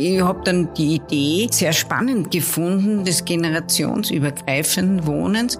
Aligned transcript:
Ich 0.00 0.22
habe 0.22 0.40
dann 0.44 0.72
die 0.74 0.94
Idee 0.94 1.48
sehr 1.50 1.72
spannend 1.72 2.30
gefunden 2.30 3.04
des 3.04 3.24
generationsübergreifenden 3.24 5.04
Wohnens. 5.08 5.58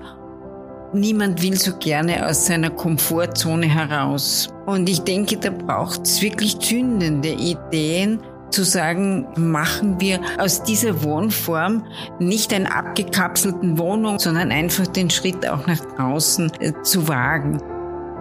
Niemand 0.93 1.43
will 1.43 1.57
so 1.57 1.77
gerne 1.77 2.25
aus 2.25 2.47
seiner 2.47 2.71
Komfortzone 2.71 3.67
heraus. 3.67 4.49
Und 4.67 4.89
ich 4.89 5.01
denke, 5.01 5.39
da 5.39 5.51
braucht 5.51 6.03
es 6.03 6.23
wirklich 6.23 6.57
zündende 6.61 7.31
Ideen, 7.31 8.21
zu 8.51 8.63
sagen, 8.63 9.27
machen 9.35 10.01
wir 10.01 10.21
aus 10.39 10.63
dieser 10.63 11.03
Wohnform 11.03 11.85
nicht 12.21 12.55
eine 12.55 12.73
abgekapselten 12.73 13.77
Wohnung, 13.77 14.21
sondern 14.21 14.53
einfach 14.53 14.87
den 14.87 15.11
Schritt 15.11 15.49
auch 15.49 15.67
nach 15.67 15.81
draußen 15.97 16.53
äh, 16.61 16.73
zu 16.85 17.09
wagen. 17.09 17.61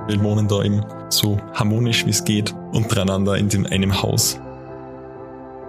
Wir 0.08 0.20
wohnen 0.24 0.48
da 0.48 0.64
eben 0.64 0.84
so 1.10 1.38
harmonisch 1.54 2.08
wie 2.08 2.10
es 2.10 2.24
geht 2.24 2.56
untereinander 2.74 3.38
in 3.38 3.68
einem 3.68 4.02
Haus. 4.02 4.40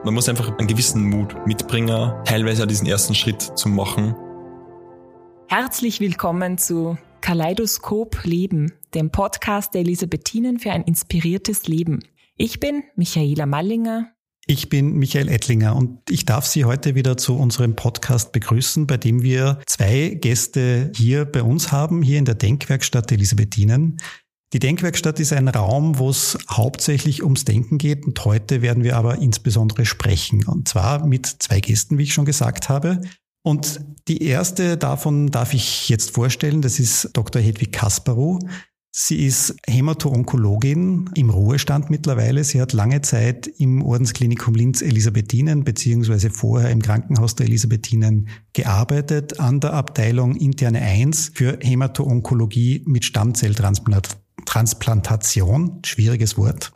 Man 0.05 0.15
muss 0.15 0.29
einfach 0.29 0.57
einen 0.57 0.69
gewissen 0.69 1.03
Mut 1.11 1.35
mitbringen, 1.45 2.13
teilweise 2.25 2.63
auch 2.63 2.69
diesen 2.69 2.87
ersten 2.87 3.17
Schritt 3.17 3.43
zu 3.43 3.69
machen. 3.69 4.15
Herzlich 5.49 5.99
willkommen 5.99 6.57
zu 6.57 6.97
Kaleidoskop 7.21 8.23
Leben, 8.23 8.73
dem 8.95 9.11
Podcast 9.11 9.75
der 9.75 9.81
Elisabethinen 9.81 10.61
für 10.61 10.71
ein 10.71 10.85
inspiriertes 10.85 11.67
Leben. 11.67 12.05
Ich 12.37 12.61
bin 12.61 12.85
Michaela 12.95 13.47
Mallinger. 13.47 14.13
Ich 14.47 14.69
bin 14.69 14.93
Michael 14.93 15.29
Ettlinger 15.29 15.75
und 15.75 16.09
ich 16.09 16.25
darf 16.25 16.47
Sie 16.47 16.65
heute 16.65 16.95
wieder 16.95 17.17
zu 17.17 17.37
unserem 17.37 17.75
Podcast 17.75 18.31
begrüßen, 18.31 18.87
bei 18.87 18.99
dem 18.99 19.23
wir 19.23 19.59
zwei 19.67 20.17
Gäste 20.21 20.93
hier 20.95 21.25
bei 21.25 21.43
uns 21.43 21.73
haben, 21.73 22.03
hier 22.03 22.21
in 22.21 22.25
der 22.25 22.37
Denkwerkstatt 22.37 23.11
der 23.11 23.19
Elisabethinen. 23.19 23.99
Die 24.55 24.61
Denkwerkstatt 24.61 25.21
ist 25.21 25.35
ein 25.35 25.47
Raum, 25.49 25.99
wo 25.99 26.09
es 26.09 26.39
hauptsächlich 26.51 27.23
ums 27.23 27.45
Denken 27.45 27.77
geht 27.77 28.07
und 28.07 28.25
heute 28.25 28.63
werden 28.63 28.83
wir 28.83 28.97
aber 28.97 29.19
insbesondere 29.19 29.85
sprechen 29.85 30.47
und 30.47 30.69
zwar 30.69 31.07
mit 31.07 31.27
zwei 31.27 31.61
Gästen, 31.61 31.99
wie 31.99 32.05
ich 32.05 32.15
schon 32.15 32.25
gesagt 32.25 32.71
habe. 32.71 33.03
Und 33.43 33.81
die 34.09 34.23
erste 34.23 34.79
davon 34.79 35.31
darf 35.31 35.53
ich 35.53 35.91
jetzt 35.91 36.13
vorstellen, 36.13 36.63
das 36.63 36.79
ist 36.79 37.11
Dr. 37.13 37.43
Hedwig 37.43 37.73
Kasparow. 37.73 38.39
Sie 38.91 39.27
ist 39.27 39.55
Hämato-Onkologin 39.67 41.11
im 41.15 41.29
Ruhestand 41.29 41.91
mittlerweile. 41.91 42.43
Sie 42.43 42.61
hat 42.61 42.73
lange 42.73 43.03
Zeit 43.03 43.47
im 43.47 43.83
Ordensklinikum 43.83 44.55
Linz 44.55 44.81
Elisabethinen 44.81 45.63
beziehungsweise 45.63 46.31
vorher 46.31 46.71
im 46.71 46.81
Krankenhaus 46.81 47.37
der 47.37 47.47
Elisabethinen 47.47 48.31
gearbeitet 48.55 49.41
an 49.41 49.61
der 49.61 49.75
Abteilung 49.75 50.37
Interne 50.37 50.81
1 50.81 51.33
für 51.35 51.59
Hämato-Onkologie 51.61 52.83
mit 52.87 53.05
Stammzelltransplantation 53.05 54.28
Transplantation, 54.49 55.83
schwieriges 55.85 56.39
Wort. 56.39 56.73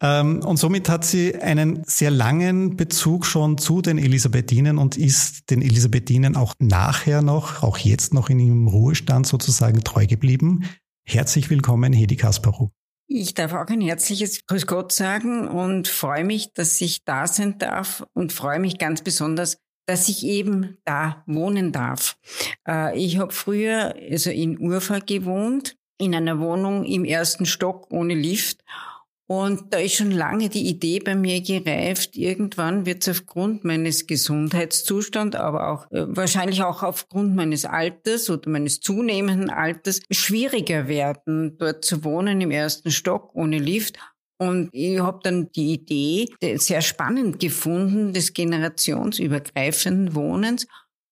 Ähm, 0.00 0.40
und 0.44 0.56
somit 0.56 0.88
hat 0.88 1.04
sie 1.04 1.34
einen 1.34 1.82
sehr 1.84 2.12
langen 2.12 2.76
Bezug 2.76 3.26
schon 3.26 3.58
zu 3.58 3.82
den 3.82 3.98
Elisabethinen 3.98 4.78
und 4.78 4.96
ist 4.96 5.50
den 5.50 5.62
Elisabethinen 5.62 6.36
auch 6.36 6.54
nachher 6.60 7.22
noch, 7.22 7.64
auch 7.64 7.78
jetzt 7.78 8.14
noch 8.14 8.30
in 8.30 8.38
ihrem 8.38 8.68
Ruhestand 8.68 9.26
sozusagen 9.26 9.82
treu 9.82 10.06
geblieben. 10.06 10.64
Herzlich 11.04 11.50
willkommen, 11.50 11.92
Hedi 11.92 12.14
Kasparow. 12.14 12.70
Ich 13.08 13.34
darf 13.34 13.52
auch 13.52 13.66
ein 13.66 13.80
herzliches 13.80 14.46
Grüß 14.46 14.68
Gott 14.68 14.92
sagen 14.92 15.48
und 15.48 15.88
freue 15.88 16.24
mich, 16.24 16.52
dass 16.52 16.80
ich 16.80 17.04
da 17.04 17.26
sein 17.26 17.58
darf 17.58 18.06
und 18.14 18.32
freue 18.32 18.60
mich 18.60 18.78
ganz 18.78 19.02
besonders, 19.02 19.58
dass 19.86 20.08
ich 20.08 20.24
eben 20.24 20.78
da 20.84 21.24
wohnen 21.26 21.72
darf. 21.72 22.16
Äh, 22.68 22.96
ich 22.96 23.18
habe 23.18 23.32
früher 23.32 23.96
also 24.08 24.30
in 24.30 24.60
Urfa 24.60 25.00
gewohnt 25.00 25.76
in 25.98 26.14
einer 26.14 26.40
Wohnung 26.40 26.84
im 26.84 27.04
ersten 27.04 27.46
Stock 27.46 27.86
ohne 27.90 28.14
Lift. 28.14 28.62
Und 29.28 29.72
da 29.74 29.78
ist 29.78 29.94
schon 29.94 30.12
lange 30.12 30.48
die 30.48 30.68
Idee 30.68 31.00
bei 31.00 31.16
mir 31.16 31.40
gereift, 31.40 32.16
irgendwann 32.16 32.86
wird 32.86 33.02
es 33.02 33.08
aufgrund 33.08 33.64
meines 33.64 34.06
Gesundheitszustands, 34.06 35.36
aber 35.36 35.68
auch 35.68 35.90
äh, 35.90 36.06
wahrscheinlich 36.16 36.62
auch 36.62 36.84
aufgrund 36.84 37.34
meines 37.34 37.64
Alters 37.64 38.30
oder 38.30 38.48
meines 38.48 38.80
zunehmenden 38.80 39.50
Alters 39.50 40.00
schwieriger 40.12 40.86
werden, 40.86 41.58
dort 41.58 41.84
zu 41.84 42.04
wohnen 42.04 42.40
im 42.40 42.52
ersten 42.52 42.92
Stock 42.92 43.34
ohne 43.34 43.58
Lift. 43.58 43.98
Und 44.38 44.68
ich 44.72 45.00
habe 45.00 45.20
dann 45.24 45.50
die 45.52 45.72
Idee 45.72 46.26
sehr 46.58 46.82
spannend 46.82 47.40
gefunden 47.40 48.12
des 48.12 48.32
generationsübergreifenden 48.32 50.14
Wohnens 50.14 50.66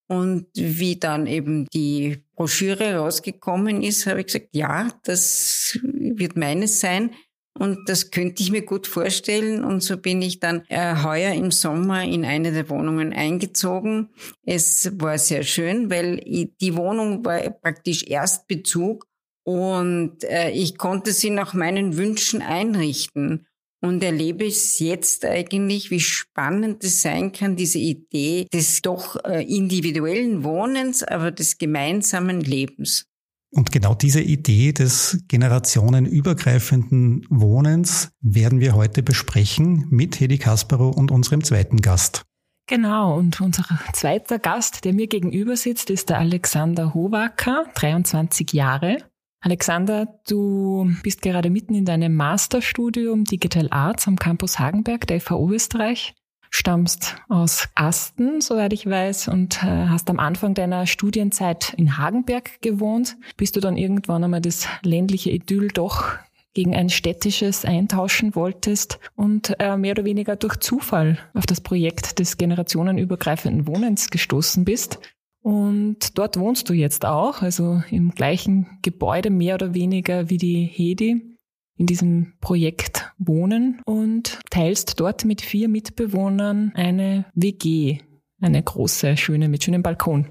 und 0.07 0.47
wie 0.55 0.97
dann 0.97 1.27
eben 1.27 1.67
die 1.73 2.25
Broschüre 2.37 2.97
rausgekommen 2.97 3.83
ist, 3.83 4.07
habe 4.07 4.21
ich 4.21 4.27
gesagt, 4.27 4.49
ja, 4.53 4.89
das 5.05 5.79
wird 5.83 6.37
meines 6.37 6.81
sein. 6.81 7.11
Und 7.57 7.89
das 7.89 8.11
könnte 8.11 8.43
ich 8.43 8.51
mir 8.51 8.63
gut 8.63 8.89
vorstellen. 8.89 9.63
Und 9.63 9.81
so 9.81 9.97
bin 9.97 10.21
ich 10.23 10.41
dann 10.41 10.65
äh, 10.69 11.03
heuer 11.05 11.33
im 11.33 11.53
Sommer 11.53 12.03
in 12.03 12.25
eine 12.25 12.51
der 12.51 12.69
Wohnungen 12.69 13.13
eingezogen. 13.13 14.11
Es 14.43 14.91
war 15.01 15.19
sehr 15.19 15.45
schön, 15.45 15.89
weil 15.89 16.17
die 16.61 16.77
Wohnung 16.77 17.25
war 17.25 17.39
praktisch 17.51 18.05
Erstbezug 18.05 19.07
und 19.45 20.25
äh, 20.25 20.51
ich 20.51 20.79
konnte 20.79 21.13
sie 21.13 21.31
nach 21.31 21.55
meinen 21.55 21.97
Wünschen 21.97 22.43
einrichten 22.43 23.47
und 23.85 24.03
erlebe 24.03 24.47
es 24.47 24.79
jetzt 24.79 25.25
eigentlich, 25.25 25.91
wie 25.91 26.01
spannend 26.01 26.83
es 26.85 27.03
sein 27.03 27.33
kann, 27.33 27.57
diese 27.57 27.79
Idee 27.79 28.47
des 28.53 28.83
doch 28.83 29.17
äh, 29.25 29.45
individuellen 29.45 30.43
Wohnens, 30.45 31.03
aber 31.03 31.31
des 31.31 31.59
gemeinsamen 31.59 32.41
Lebens. 32.41 33.07
Und 33.51 33.71
genau 33.71 33.95
diese 33.95 34.21
Idee 34.21 34.73
des 34.73 35.19
generationenübergreifenden 35.29 37.25
Wohnens 37.31 38.11
werden 38.21 38.59
wir 38.59 38.75
heute 38.75 39.05
besprechen 39.05 39.87
mit 39.91 40.19
Hedi 40.19 40.39
Kasparow 40.39 40.97
und 40.97 41.13
unserem 41.13 41.45
zweiten 41.45 41.77
Gast. 41.77 42.25
Genau, 42.67 43.17
und 43.17 43.41
unser 43.41 43.65
zweiter 43.93 44.39
Gast, 44.39 44.85
der 44.85 44.95
mir 44.95 45.07
gegenüber 45.07 45.57
sitzt, 45.57 45.91
ist 45.91 46.09
der 46.09 46.19
Alexander 46.19 46.95
Howacker, 46.95 47.67
23 47.75 48.53
Jahre. 48.53 48.99
Alexander, 49.45 50.09
du 50.27 50.91
bist 51.03 51.21
gerade 51.21 51.51
mitten 51.51 51.75
in 51.75 51.85
deinem 51.85 52.15
Masterstudium 52.15 53.25
Digital 53.25 53.69
Arts 53.71 54.09
am 54.09 54.17
Campus 54.17 54.59
Hagenberg 54.59 55.07
der 55.07 55.21
FAO 55.21 55.51
Österreich, 55.51 56.15
stammst 56.49 57.17
aus 57.29 57.69
Asten, 57.75 58.41
soweit 58.41 58.73
ich 58.73 58.87
weiß, 58.87 59.29
und 59.29 59.63
äh, 59.63 59.67
hast 59.67 60.09
am 60.09 60.19
Anfang 60.19 60.55
deiner 60.55 60.87
Studienzeit 60.87 61.75
in 61.77 61.99
Hagenberg 61.99 62.63
gewohnt, 62.63 63.19
bis 63.37 63.53
du 63.53 63.61
dann 63.61 63.77
irgendwann 63.77 64.25
einmal 64.25 64.41
das 64.41 64.67
ländliche 64.83 65.31
Idyll 65.31 65.69
doch 65.69 66.15
gegen 66.55 66.75
ein 66.75 66.89
städtisches 66.89 67.67
eintauschen 67.67 68.35
wolltest 68.35 68.99
und 69.15 69.61
äh, 69.61 69.77
mehr 69.77 69.93
oder 69.93 70.07
weniger 70.07 70.37
durch 70.37 70.57
Zufall 70.57 71.19
auf 71.35 71.45
das 71.45 71.61
Projekt 71.61 72.19
des 72.19 72.39
generationenübergreifenden 72.39 73.67
Wohnens 73.67 74.09
gestoßen 74.09 74.65
bist. 74.65 75.01
Und 75.45 76.17
dort 76.17 76.39
wohnst 76.39 76.71
du 76.71 76.73
jetzt 76.73 77.05
auch, 77.05 77.43
also 77.43 77.83
im 77.91 78.13
gleichen 78.13 78.79
Gebäude 78.81 79.29
mehr 79.29 79.57
oder 79.57 79.75
weniger 79.75 80.31
wie 80.31 80.39
die 80.39 80.65
Hedi 80.65 81.37
in 81.77 81.85
diesem 81.85 82.33
Projekt 82.41 83.13
wohnen 83.19 83.83
und 83.85 84.41
teilst 84.49 84.99
dort 85.01 85.27
mit 85.27 85.43
vier 85.43 85.69
Mitbewohnern 85.69 86.73
eine 86.75 87.27
WG, 87.35 87.99
eine 88.41 88.63
große, 88.63 89.19
schöne, 89.19 89.51
mit 89.51 89.63
schönem 89.63 89.83
Balkon. 89.83 90.29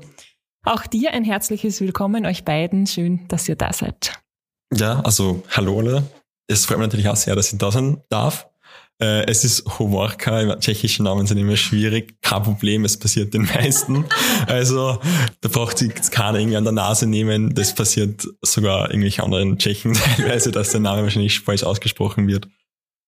Auch 0.66 0.88
dir 0.88 1.12
ein 1.12 1.24
herzliches 1.24 1.80
Willkommen, 1.80 2.25
euch 2.25 2.44
beiden. 2.44 2.88
Schön, 2.88 3.28
dass 3.28 3.47
ihr 3.47 3.56
da 3.56 3.72
seid. 3.72 4.19
Ja, 4.74 5.01
also 5.01 5.44
hallo 5.51 5.78
alle. 5.78 6.03
Es 6.47 6.66
freut 6.66 6.80
mich 6.80 6.88
natürlich 6.88 7.09
auch 7.09 7.16
sehr, 7.18 7.35
dass 7.35 7.53
ich 7.53 7.59
da 7.59 7.72
sein 7.72 8.01
darf. 8.09 8.50
Äh, 9.01 9.25
es 9.25 9.44
ist 9.44 9.79
Homorka, 9.79 10.56
tschechische 10.57 11.03
Namen 11.03 11.25
sind 11.25 11.38
immer 11.38 11.57
schwierig, 11.57 12.22
kein 12.22 12.44
Problem, 12.44 12.85
es 12.85 12.97
passiert 12.97 13.34
den 13.34 13.44
meisten. 13.44 14.06
Also 14.47 15.00
da 15.41 15.50
braucht 15.50 15.78
sich 15.78 15.94
keiner 16.11 16.38
irgendwie 16.38 16.57
an 16.57 16.63
der 16.63 16.73
Nase 16.73 17.07
nehmen, 17.07 17.53
das 17.56 17.73
passiert 17.73 18.28
sogar 18.41 18.88
irgendwelchen 18.89 19.23
anderen 19.23 19.57
Tschechen 19.57 19.94
teilweise, 20.16 20.51
dass 20.51 20.72
der 20.72 20.81
Name 20.81 21.03
wahrscheinlich 21.03 21.39
falsch 21.39 21.63
ausgesprochen 21.63 22.28
wird. 22.28 22.47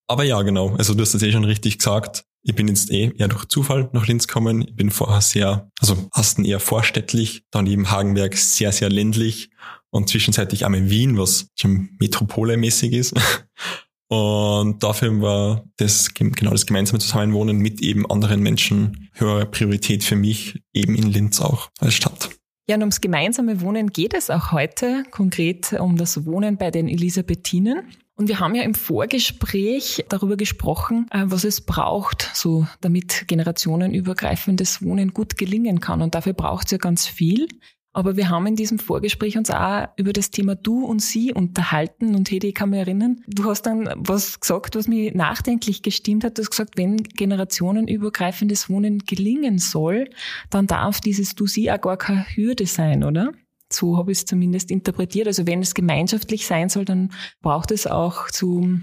Aber 0.07 0.23
ja, 0.23 0.41
genau, 0.41 0.75
also 0.75 0.93
du 0.93 1.01
hast 1.01 1.13
das 1.13 1.23
eh 1.23 1.31
schon 1.31 1.45
richtig 1.45 1.77
gesagt. 1.79 2.25
Ich 2.43 2.55
bin 2.55 2.67
jetzt 2.67 2.91
eh 2.91 3.11
eher 3.17 3.27
durch 3.27 3.45
Zufall 3.45 3.89
nach 3.91 4.05
Linz 4.07 4.27
gekommen. 4.27 4.61
Ich 4.67 4.75
bin 4.75 4.91
vorher 4.91 5.21
sehr, 5.21 5.71
also 5.79 6.07
Asten 6.11 6.45
eher 6.45 6.59
vorstädtlich, 6.59 7.43
dann 7.49 7.65
eben 7.65 7.89
Hagenberg 7.89 8.37
sehr, 8.37 8.71
sehr 8.71 8.89
ländlich 8.89 9.49
und 9.89 10.09
zwischenzeitlich 10.09 10.63
einmal 10.63 10.81
in 10.81 10.89
Wien, 10.89 11.17
was 11.17 11.47
schon 11.55 11.89
metropolemäßig 11.99 12.93
ist. 12.93 13.13
Und 14.15 14.81
dafür 14.81 15.21
war 15.21 15.65
das 15.75 16.13
genau 16.13 16.51
das 16.51 16.65
gemeinsame 16.65 16.99
Zusammenwohnen 16.99 17.57
mit 17.57 17.81
eben 17.81 18.09
anderen 18.09 18.41
Menschen 18.41 19.09
höhere 19.13 19.45
Priorität 19.45 20.05
für 20.05 20.15
mich, 20.15 20.61
eben 20.73 20.95
in 20.95 21.11
Linz 21.11 21.41
auch 21.41 21.69
als 21.79 21.95
Stadt. 21.95 22.29
Ja, 22.67 22.75
und 22.75 22.81
ums 22.81 23.01
gemeinsame 23.01 23.59
Wohnen 23.61 23.91
geht 23.91 24.13
es 24.13 24.29
auch 24.29 24.51
heute, 24.51 25.03
konkret 25.11 25.73
um 25.73 25.97
das 25.97 26.25
Wohnen 26.25 26.57
bei 26.57 26.71
den 26.71 26.87
Elisabethinen. 26.87 27.83
Und 28.15 28.29
wir 28.29 28.39
haben 28.39 28.55
ja 28.55 28.63
im 28.63 28.73
Vorgespräch 28.73 30.05
darüber 30.07 30.37
gesprochen, 30.37 31.07
äh, 31.11 31.23
was 31.25 31.43
es 31.43 31.59
braucht, 31.59 32.31
so 32.33 32.65
damit 32.79 33.25
generationenübergreifendes 33.27 34.81
Wohnen 34.81 35.13
gut 35.13 35.37
gelingen 35.37 35.81
kann. 35.81 36.01
Und 36.01 36.15
dafür 36.15 36.31
braucht 36.31 36.67
es 36.67 36.71
ja 36.71 36.77
ganz 36.77 37.05
viel. 37.05 37.47
Aber 37.95 38.17
wir 38.17 38.29
haben 38.29 38.45
in 38.45 38.57
diesem 38.57 38.77
Vorgespräch 38.77 39.37
uns 39.37 39.49
auch 39.49 39.87
über 39.95 40.11
das 40.11 40.29
Thema 40.29 40.55
Du 40.55 40.83
und 40.83 41.01
Sie 41.01 41.31
unterhalten. 41.31 42.13
Und 42.13 42.29
Hedi, 42.29 42.49
ich 42.49 42.53
kann 42.53 42.71
mich 42.71 42.79
erinnern, 42.79 43.23
du 43.25 43.45
hast 43.45 43.61
dann 43.61 43.89
was 43.95 44.41
gesagt, 44.41 44.75
was 44.75 44.89
mich 44.89 45.13
nachdenklich 45.13 45.81
gestimmt 45.81 46.25
hat. 46.25 46.37
Du 46.37 46.41
hast 46.41 46.49
gesagt, 46.49 46.75
wenn 46.75 46.97
generationenübergreifendes 46.97 48.69
Wohnen 48.69 48.99
gelingen 48.99 49.59
soll, 49.59 50.09
dann 50.49 50.67
darf 50.67 50.99
dieses 50.99 51.35
Du-Sie 51.35 51.71
auch 51.71 51.79
gar 51.79 51.95
keine 51.95 52.25
Hürde 52.35 52.65
sein, 52.65 53.05
oder? 53.05 53.31
So 53.71 53.97
habe 53.97 54.11
ich 54.11 54.17
es 54.17 54.25
zumindest 54.25 54.71
interpretiert. 54.71 55.27
Also 55.27 55.47
wenn 55.47 55.61
es 55.61 55.73
gemeinschaftlich 55.73 56.45
sein 56.45 56.67
soll, 56.67 56.83
dann 56.83 57.13
braucht 57.41 57.71
es 57.71 57.87
auch 57.87 58.29
zu 58.29 58.77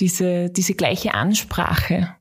diese, 0.00 0.50
diese 0.50 0.74
gleiche 0.74 1.14
Ansprache. 1.14 2.16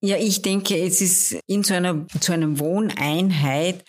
Ja, 0.00 0.16
ich 0.16 0.40
denke, 0.40 0.78
es 0.78 1.02
ist 1.02 1.38
in 1.46 1.64
so 1.64 1.74
einer, 1.74 2.06
so 2.18 2.32
einer 2.32 2.58
Wohneinheit 2.58 3.84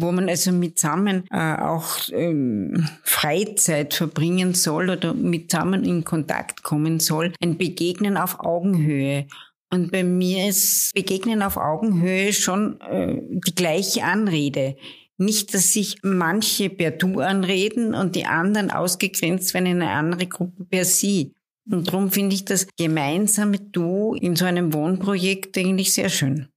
wo 0.00 0.12
man 0.12 0.28
also 0.28 0.52
mitsammen 0.52 1.24
äh, 1.30 1.56
auch 1.56 2.08
ähm, 2.12 2.88
Freizeit 3.02 3.94
verbringen 3.94 4.54
soll 4.54 4.90
oder 4.90 5.12
mitsammen 5.12 5.84
in 5.84 6.04
Kontakt 6.04 6.62
kommen 6.62 7.00
soll, 7.00 7.32
ein 7.42 7.58
Begegnen 7.58 8.16
auf 8.16 8.40
Augenhöhe. 8.40 9.26
Und 9.70 9.90
bei 9.90 10.04
mir 10.04 10.48
ist 10.48 10.94
Begegnen 10.94 11.42
auf 11.42 11.56
Augenhöhe 11.56 12.32
schon 12.32 12.80
äh, 12.80 13.20
die 13.20 13.54
gleiche 13.54 14.04
Anrede. 14.04 14.76
Nicht, 15.18 15.52
dass 15.52 15.72
sich 15.72 15.98
manche 16.02 16.70
per 16.70 16.92
Du 16.92 17.18
anreden 17.18 17.94
und 17.94 18.14
die 18.14 18.24
anderen 18.24 18.70
ausgegrenzt 18.70 19.52
werden 19.52 19.66
in 19.66 19.82
eine 19.82 19.90
andere 19.90 20.26
Gruppe 20.26 20.64
per 20.64 20.84
Sie. 20.84 21.34
Und 21.68 21.88
darum 21.88 22.12
finde 22.12 22.36
ich 22.36 22.44
das 22.44 22.68
gemeinsame 22.78 23.58
Du 23.58 24.14
in 24.14 24.36
so 24.36 24.44
einem 24.44 24.72
Wohnprojekt 24.72 25.58
eigentlich 25.58 25.92
sehr 25.92 26.08
schön. 26.08 26.48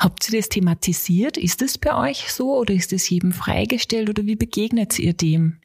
Habt 0.00 0.30
ihr 0.30 0.38
das 0.38 0.48
thematisiert? 0.48 1.36
Ist 1.36 1.62
es 1.62 1.78
bei 1.78 2.10
euch 2.10 2.32
so 2.32 2.56
oder 2.56 2.74
ist 2.74 2.92
es 2.92 3.08
jedem 3.08 3.32
freigestellt 3.32 4.08
oder 4.08 4.24
wie 4.24 4.36
begegnet 4.36 4.98
ihr 4.98 5.12
dem? 5.12 5.60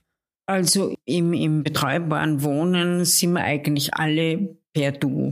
Also 0.46 0.96
im, 1.06 1.34
im 1.34 1.64
betreibaren 1.64 2.44
Wohnen 2.44 3.06
sind 3.06 3.34
wir 3.34 3.44
eigentlich 3.44 3.94
alle 3.94 4.58
per 4.74 4.92
Du. 4.92 5.32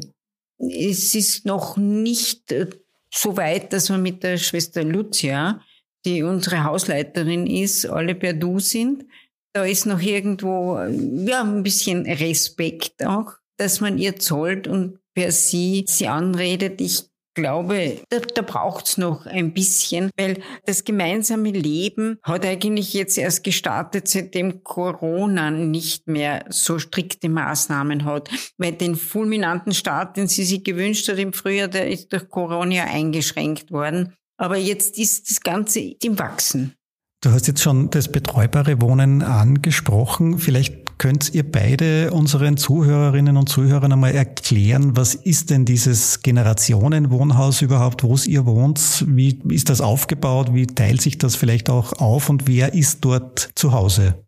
Es 0.60 1.16
ist 1.16 1.46
noch 1.46 1.76
nicht 1.76 2.52
äh, 2.52 2.70
so 3.14 3.36
weit, 3.36 3.74
dass 3.74 3.90
wir 3.90 3.98
mit 3.98 4.24
der 4.24 4.38
Schwester 4.38 4.84
Lucia, 4.84 5.62
die 6.06 6.24
unsere 6.24 6.64
Hausleiterin 6.64 7.48
ist, 7.48 7.86
alle 7.88 8.16
per 8.16 8.34
Du 8.34 8.60
sind. 8.60 9.06
Da 9.54 9.64
ist 9.64 9.86
noch 9.86 10.02
irgendwo 10.02 10.78
ja, 10.78 11.42
ein 11.42 11.64
bisschen 11.64 12.06
Respekt 12.06 13.04
auch, 13.04 13.34
dass 13.58 13.82
man 13.82 13.98
ihr 13.98 14.18
zollt 14.18 14.68
und 14.68 15.00
per 15.16 15.32
sie 15.32 15.86
sie 15.88 16.08
anredet. 16.08 16.80
Ich 16.80 17.06
glaube, 17.38 18.02
da, 18.10 18.20
da 18.20 18.42
braucht's 18.42 18.98
noch 18.98 19.26
ein 19.28 19.54
bisschen, 19.54 20.10
weil 20.18 20.42
das 20.66 20.84
gemeinsame 20.84 21.52
Leben 21.52 22.18
hat 22.24 22.46
eigentlich 22.46 22.94
jetzt 22.94 23.18
erst 23.18 23.44
gestartet, 23.44 24.08
seitdem 24.08 24.64
Corona 24.64 25.52
nicht 25.52 26.08
mehr 26.08 26.46
so 26.50 26.80
strikte 26.80 27.30
Maßnahmen 27.30 28.06
hat. 28.06 28.30
Weil 28.58 28.74
den 28.74 28.96
fulminanten 28.96 29.74
Start, 29.74 30.18
den 30.18 30.28
sie 30.28 30.44
sich 30.44 30.64
gewünscht 30.64 31.08
hat 31.08 31.20
im 31.20 31.32
Frühjahr, 31.32 31.68
der 31.68 31.90
ist 31.90 32.12
durch 32.12 32.28
Corona 32.28 32.84
eingeschränkt 32.86 33.72
worden. 33.72 34.14
Aber 34.38 34.58
jetzt 34.58 34.98
ist 34.98 35.30
das 35.30 35.40
Ganze 35.40 35.80
im 35.80 36.20
Wachsen. 36.20 36.74
Du 37.22 37.32
hast 37.32 37.48
jetzt 37.48 37.62
schon 37.62 37.90
das 37.90 38.12
betreubare 38.12 38.82
Wohnen 38.82 39.22
angesprochen. 39.22 40.38
Vielleicht 40.40 40.87
könnt 40.98 41.34
ihr 41.34 41.50
beide 41.50 42.12
unseren 42.12 42.58
Zuhörerinnen 42.58 43.38
und 43.38 43.50
Zuhörern 43.50 43.94
einmal 43.94 44.16
erklären, 44.16 44.96
was 44.96 45.16
ist 45.16 45.50
denn 45.50 45.66
dieses 45.66 46.22
Generationenwohnhaus 46.22 47.62
überhaupt, 47.62 48.04
wo 48.04 48.18
ihr 48.26 48.46
wohnt? 48.46 49.06
Wie 49.08 49.40
ist 49.50 49.70
das 49.70 49.82
aufgebaut? 49.82 50.54
Wie 50.54 50.68
teilt 50.68 51.02
sich 51.02 51.18
das 51.18 51.36
vielleicht 51.36 51.70
auch 51.70 51.94
auf 51.94 52.30
und 52.30 52.48
wer 52.48 52.74
ist 52.74 53.00
dort 53.02 53.50
zu 53.56 53.72
Hause? 53.72 54.26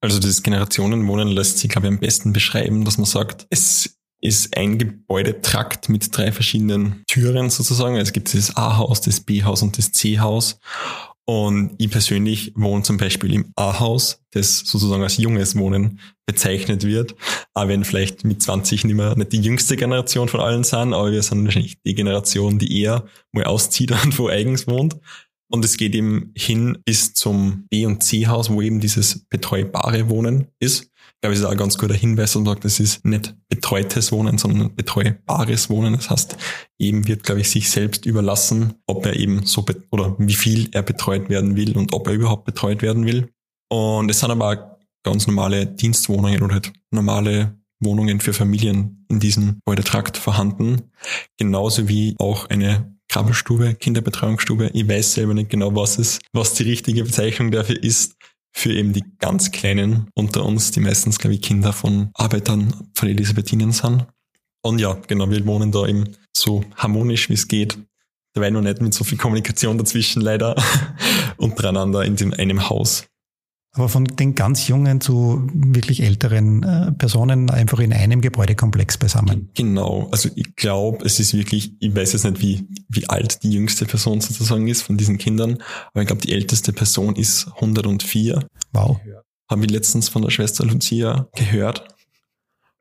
Also 0.00 0.18
das 0.18 0.42
Generationenwohnen 0.42 1.28
lässt 1.28 1.58
sich, 1.58 1.70
glaube 1.70 1.86
ich, 1.86 1.92
am 1.92 2.00
besten 2.00 2.32
beschreiben, 2.32 2.84
dass 2.84 2.98
man 2.98 3.06
sagt, 3.06 3.46
es 3.50 3.98
ist 4.20 4.56
ein 4.56 4.78
Gebäudetrakt 4.78 5.88
mit 5.88 6.16
drei 6.16 6.32
verschiedenen 6.32 7.04
Türen 7.06 7.50
sozusagen. 7.50 7.96
Es 7.96 8.12
gibt 8.12 8.34
das 8.34 8.56
A-Haus, 8.56 9.00
das 9.00 9.20
B-Haus 9.20 9.62
und 9.62 9.78
das 9.78 9.92
C-Haus. 9.92 10.58
Und 11.24 11.74
ich 11.78 11.90
persönlich 11.90 12.52
wohne 12.56 12.82
zum 12.82 12.96
Beispiel 12.96 13.32
im 13.32 13.52
A-Haus, 13.54 14.20
das 14.32 14.60
sozusagen 14.60 15.02
als 15.02 15.18
junges 15.18 15.56
Wohnen 15.56 16.00
bezeichnet 16.26 16.84
wird. 16.84 17.14
Auch 17.54 17.68
wenn 17.68 17.84
vielleicht 17.84 18.24
mit 18.24 18.42
20 18.42 18.84
nicht 18.84 18.94
mehr 18.96 19.16
nicht 19.16 19.32
die 19.32 19.40
jüngste 19.40 19.76
Generation 19.76 20.28
von 20.28 20.40
allen 20.40 20.64
sind, 20.64 20.92
aber 20.94 21.12
wir 21.12 21.22
sind 21.22 21.44
wahrscheinlich 21.44 21.80
die 21.82 21.94
Generation, 21.94 22.58
die 22.58 22.80
eher 22.82 23.06
mal 23.30 23.44
auszieht 23.44 23.92
und 24.04 24.18
wo 24.18 24.28
eigens 24.28 24.66
wohnt. 24.66 24.96
Und 25.48 25.64
es 25.64 25.76
geht 25.76 25.94
eben 25.94 26.32
hin 26.34 26.78
bis 26.84 27.12
zum 27.12 27.66
B- 27.68 27.84
und 27.84 28.02
C-Haus, 28.02 28.50
wo 28.50 28.62
eben 28.62 28.80
dieses 28.80 29.26
betreubare 29.28 30.08
Wohnen 30.08 30.48
ist 30.58 30.91
glaube 31.22 31.34
ich, 31.34 31.40
ist 31.40 31.46
auch 31.46 31.52
ein 31.52 31.56
ganz 31.56 31.78
guter 31.78 31.94
Hinweis 31.94 32.34
und 32.34 32.46
sagt, 32.46 32.64
das 32.64 32.80
ist 32.80 33.04
nicht 33.04 33.36
betreutes 33.48 34.10
Wohnen, 34.10 34.38
sondern 34.38 34.74
betreubares 34.74 35.70
Wohnen. 35.70 35.94
Das 35.94 36.10
heißt, 36.10 36.36
eben 36.78 37.06
wird, 37.06 37.22
glaube 37.22 37.40
ich, 37.40 37.50
sich 37.50 37.70
selbst 37.70 38.06
überlassen, 38.06 38.74
ob 38.86 39.06
er 39.06 39.14
eben 39.14 39.46
so 39.46 39.64
oder 39.92 40.16
wie 40.18 40.34
viel 40.34 40.68
er 40.72 40.82
betreut 40.82 41.28
werden 41.28 41.54
will 41.54 41.76
und 41.76 41.92
ob 41.92 42.08
er 42.08 42.14
überhaupt 42.14 42.44
betreut 42.44 42.82
werden 42.82 43.06
will. 43.06 43.30
Und 43.70 44.10
es 44.10 44.18
sind 44.18 44.32
aber 44.32 44.50
auch 44.50 44.78
ganz 45.04 45.28
normale 45.28 45.66
Dienstwohnungen 45.66 46.42
oder 46.42 46.54
halt 46.54 46.72
normale 46.90 47.56
Wohnungen 47.78 48.20
für 48.20 48.32
Familien 48.32 49.06
in 49.08 49.20
diesem 49.20 49.60
Gebäudetrakt 49.64 50.16
vorhanden. 50.16 50.90
Genauso 51.38 51.88
wie 51.88 52.16
auch 52.18 52.50
eine 52.50 52.96
Krabbelstube, 53.08 53.74
Kinderbetreuungsstube. 53.74 54.70
Ich 54.72 54.88
weiß 54.88 55.14
selber 55.14 55.34
nicht 55.34 55.50
genau, 55.50 55.74
was 55.76 55.98
es, 55.98 56.18
was 56.32 56.54
die 56.54 56.64
richtige 56.64 57.04
Bezeichnung 57.04 57.52
dafür 57.52 57.80
ist 57.80 58.16
für 58.52 58.72
eben 58.72 58.92
die 58.92 59.04
ganz 59.18 59.50
Kleinen 59.50 60.08
unter 60.14 60.44
uns, 60.44 60.70
die 60.70 60.80
meistens, 60.80 61.18
glaube 61.18 61.34
ich, 61.34 61.42
Kinder 61.42 61.72
von 61.72 62.10
Arbeitern 62.14 62.90
von 62.94 63.08
Elisabethinen 63.08 63.72
sind. 63.72 64.06
Und 64.62 64.78
ja, 64.78 64.94
genau, 65.08 65.28
wir 65.30 65.44
wohnen 65.46 65.72
da 65.72 65.86
eben 65.86 66.16
so 66.32 66.64
harmonisch, 66.76 67.28
wie 67.28 67.34
es 67.34 67.48
geht. 67.48 67.78
Dabei 68.34 68.50
noch 68.50 68.62
nicht 68.62 68.80
mit 68.80 68.94
so 68.94 69.04
viel 69.04 69.18
Kommunikation 69.18 69.76
dazwischen 69.76 70.22
leider 70.22 70.54
untereinander 71.36 72.04
in 72.04 72.16
dem 72.16 72.32
einem 72.32 72.68
Haus. 72.68 73.06
Aber 73.74 73.88
von 73.88 74.04
den 74.04 74.34
ganz 74.34 74.68
jungen 74.68 75.00
zu 75.00 75.48
wirklich 75.54 76.02
älteren 76.02 76.62
äh, 76.62 76.92
Personen 76.92 77.48
einfach 77.48 77.78
in 77.78 77.94
einem 77.94 78.20
Gebäudekomplex 78.20 78.98
beisammen. 78.98 79.48
Genau. 79.54 80.08
Also 80.10 80.28
ich 80.34 80.56
glaube, 80.56 81.06
es 81.06 81.18
ist 81.18 81.32
wirklich, 81.32 81.72
ich 81.80 81.94
weiß 81.94 82.12
jetzt 82.12 82.24
nicht, 82.24 82.42
wie, 82.42 82.68
wie 82.90 83.08
alt 83.08 83.42
die 83.42 83.50
jüngste 83.50 83.86
Person 83.86 84.20
sozusagen 84.20 84.68
ist 84.68 84.82
von 84.82 84.98
diesen 84.98 85.16
Kindern, 85.16 85.62
aber 85.92 86.02
ich 86.02 86.06
glaube, 86.06 86.20
die 86.20 86.32
älteste 86.32 86.74
Person 86.74 87.16
ist 87.16 87.48
104. 87.54 88.46
Wow. 88.74 89.00
Haben 89.48 89.62
wir 89.62 89.68
letztens 89.68 90.10
von 90.10 90.20
der 90.20 90.30
Schwester 90.30 90.66
Lucia 90.66 91.28
gehört. 91.34 91.88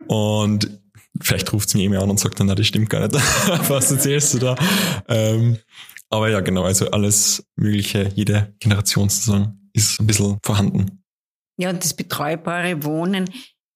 Und 0.07 0.81
vielleicht 1.21 1.53
ruft 1.53 1.69
sie 1.69 1.77
mir 1.77 1.85
immer 1.85 2.01
an 2.01 2.09
und 2.09 2.19
sagt 2.19 2.37
dann, 2.39 2.47
na, 2.47 2.55
das 2.55 2.67
stimmt 2.67 2.89
gar 2.89 3.07
nicht. 3.07 3.13
Was 3.69 3.91
erzählst 3.91 4.33
du 4.33 4.39
da? 4.39 4.55
Ähm, 5.07 5.57
aber 6.09 6.29
ja, 6.29 6.41
genau, 6.41 6.63
also 6.63 6.91
alles 6.91 7.45
Mögliche, 7.55 8.11
jede 8.13 8.53
Generation 8.59 9.07
sozusagen 9.07 9.60
ist 9.73 9.99
ein 9.99 10.07
bisschen 10.07 10.37
vorhanden. 10.43 11.03
Ja, 11.57 11.69
und 11.69 11.83
das 11.83 11.93
betreubare 11.93 12.83
Wohnen 12.83 13.29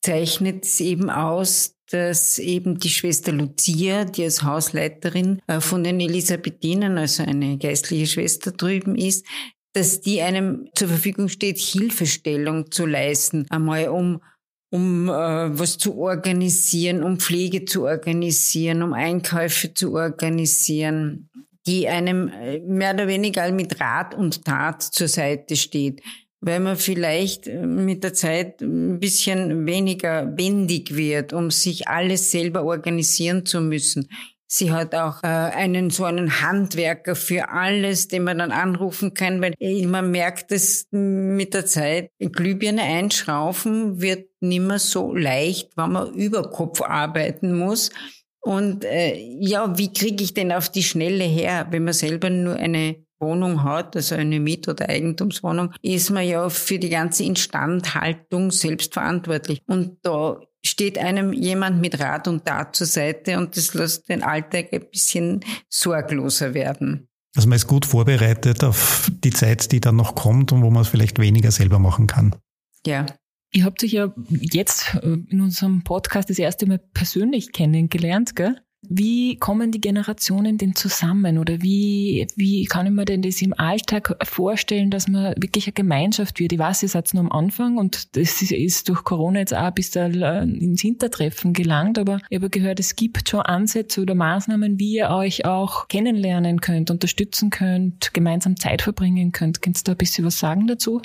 zeichnet 0.04 0.66
es 0.66 0.80
eben 0.80 1.10
aus, 1.10 1.76
dass 1.92 2.40
eben 2.40 2.80
die 2.80 2.90
Schwester 2.90 3.32
Lucia, 3.32 4.06
die 4.06 4.24
als 4.24 4.44
Hausleiterin 4.44 5.42
äh, 5.48 5.60
von 5.60 5.84
den 5.84 6.00
Elisabethinen, 6.00 6.98
also 6.98 7.24
eine 7.24 7.58
geistliche 7.58 8.08
Schwester 8.08 8.52
drüben 8.52 8.96
ist, 8.96 9.26
dass 9.74 10.02
die 10.02 10.22
einem 10.22 10.70
zur 10.74 10.88
Verfügung 10.88 11.28
steht, 11.28 11.58
Hilfestellung 11.58 12.72
zu 12.72 12.86
leisten, 12.86 13.46
einmal 13.50 13.90
um 13.90 14.22
um 14.72 15.08
äh, 15.08 15.12
was 15.58 15.78
zu 15.78 15.98
organisieren, 15.98 17.04
um 17.04 17.20
Pflege 17.20 17.66
zu 17.66 17.84
organisieren, 17.84 18.84
um 18.84 18.94
Einkäufe 18.94 19.74
zu 19.74 19.94
organisieren, 19.94 21.30
die 21.68 21.88
einem 21.88 22.30
äh, 22.30 22.60
mehr 22.60 22.94
oder 22.94 23.08
weniger 23.08 23.52
mit 23.52 23.80
Rat 23.80 24.14
und 24.16 24.46
Tat 24.46 24.84
zur 24.84 25.08
Seite 25.08 25.56
steht, 25.56 26.02
weil 26.42 26.60
man 26.60 26.78
vielleicht 26.78 27.48
äh, 27.48 27.66
mit 27.66 28.04
der 28.04 28.14
Zeit 28.14 28.62
ein 28.62 29.00
bisschen 29.00 29.66
weniger 29.66 30.38
wendig 30.38 30.96
wird, 30.96 31.34
um 31.34 31.52
sich 31.52 31.88
alles 31.88 32.32
selber 32.32 32.64
organisieren 32.64 33.46
zu 33.46 33.62
müssen. 33.62 34.10
Sie 34.48 34.72
hat 34.72 34.94
auch 34.94 35.24
äh, 35.24 35.28
einen 35.28 35.90
so 35.90 36.04
einen 36.04 36.42
Handwerker 36.42 37.16
für 37.16 37.50
alles, 37.50 38.08
den 38.08 38.24
man 38.24 38.38
dann 38.38 38.52
anrufen 38.52 39.16
kann, 39.16 39.42
weil 39.42 39.56
man 39.88 40.12
merkt, 40.12 40.52
dass 40.52 40.88
mit 40.92 41.56
der 41.56 41.66
Zeit 41.66 42.12
Glühbirne 42.20 42.84
einschraufen 42.84 44.02
wird 44.02 44.28
nimmer 44.42 44.78
so 44.78 45.16
leicht, 45.16 45.76
wenn 45.76 45.94
man 45.94 46.14
über 46.14 46.50
Kopf 46.52 46.82
arbeiten 46.82 47.58
muss. 47.58 47.90
Und 48.46 48.86
äh, 48.86 49.18
ja, 49.40 49.76
wie 49.76 49.92
kriege 49.92 50.24
ich 50.24 50.36
denn 50.36 50.52
auf 50.52 50.70
die 50.70 50.84
Schnelle 50.84 51.24
her, 51.24 51.66
wenn 51.72 51.84
man 51.84 51.94
selber 51.94 52.30
nur 52.30 52.56
eine 52.56 52.96
Wohnung 53.20 53.64
hat, 53.64 53.96
also 53.96 54.14
eine 54.14 54.40
Miet- 54.40 54.68
oder 54.68 54.88
Eigentumswohnung, 54.88 55.74
ist 55.82 56.12
man 56.12 56.28
ja 56.28 56.48
für 56.50 56.78
die 56.78 56.90
ganze 56.90 57.24
Instandhaltung 57.24 58.52
selbst 58.52 58.94
verantwortlich. 58.94 59.64
Und 59.66 59.98
da 60.04 60.40
steht 60.64 61.00
einem 61.00 61.34
jemand 61.34 61.82
mit 61.82 62.00
Rat 62.00 62.28
und 62.28 62.46
Tat 62.46 62.76
zur 62.76 62.86
Seite 62.86 63.40
und 63.40 63.58
das 63.58 63.74
lässt 63.74 64.10
den 64.10 64.22
Alltag 64.22 64.68
ein 64.72 64.90
bisschen 64.92 65.44
sorgloser 65.68 66.54
werden. 66.54 67.08
Also 67.36 67.50
man 67.50 67.56
ist 67.56 67.66
gut 67.66 67.88
vorbereitet 67.88 68.64
auf 68.64 69.12
die 69.24 69.32
Zeit, 69.32 69.72
die 69.72 69.82
dann 69.82 69.96
noch 69.96 70.14
kommt 70.14 70.52
und 70.52 70.62
wo 70.62 70.70
man 70.70 70.84
es 70.84 70.88
vielleicht 70.88 71.18
weniger 71.18 71.50
selber 71.50 71.80
machen 71.80 72.06
kann. 72.06 72.36
Ja. 72.86 73.08
Ihr 73.56 73.64
habt 73.64 73.82
euch 73.86 73.94
ja 73.94 74.14
jetzt 74.30 74.96
äh, 75.02 75.16
in 75.30 75.40
unserem 75.40 75.82
Podcast 75.86 76.30
das 76.30 76.40
erste 76.40 76.66
Mal 76.68 76.78
persönlich 76.94 77.54
kennengelernt, 77.54 78.36
gell? 78.36 78.58
Wie 78.88 79.38
kommen 79.38 79.72
die 79.72 79.80
Generationen 79.80 80.58
denn 80.58 80.76
zusammen 80.76 81.40
oder 81.40 81.62
wie, 81.62 82.28
wie 82.36 82.66
kann 82.66 82.86
ich 82.86 82.92
mir 82.92 83.06
denn 83.06 83.22
das 83.22 83.42
im 83.42 83.54
Alltag 83.58 84.16
vorstellen, 84.24 84.92
dass 84.92 85.08
man 85.08 85.34
wirklich 85.38 85.66
eine 85.68 85.74
Gemeinschaft 85.74 86.40
wird? 86.40 86.52
Ich 86.52 86.60
weiß, 86.60 86.84
ihr 86.84 86.90
seid 86.90 87.12
nur 87.14 87.24
am 87.24 87.32
Anfang 87.32 87.78
und 87.78 88.16
das 88.16 88.42
ist 88.44 88.90
durch 88.90 89.04
Corona 89.06 89.40
jetzt 89.40 89.56
auch 89.56 89.72
bis 89.72 89.90
da 89.90 90.06
ins 90.06 90.82
Hintertreffen 90.82 91.54
gelangt, 91.54 91.98
aber 91.98 92.20
ich 92.30 92.38
habe 92.38 92.52
gehört, 92.52 92.80
es 92.80 92.96
gibt 92.96 93.30
schon 93.30 93.40
Ansätze 93.40 94.02
oder 94.02 94.14
Maßnahmen, 94.14 94.78
wie 94.80 94.98
ihr 94.98 95.10
euch 95.10 95.46
auch 95.46 95.88
kennenlernen 95.88 96.62
könnt, 96.62 96.92
unterstützen 96.92 97.50
könnt, 97.50 98.14
gemeinsam 98.14 98.58
Zeit 98.58 98.82
verbringen 98.82 99.32
könnt. 99.32 99.64
Könnt 99.64 99.80
ihr 99.80 99.84
da 99.86 99.92
ein 99.94 99.98
bisschen 99.98 100.26
was 100.26 100.38
sagen 100.38 100.68
dazu? 100.68 101.02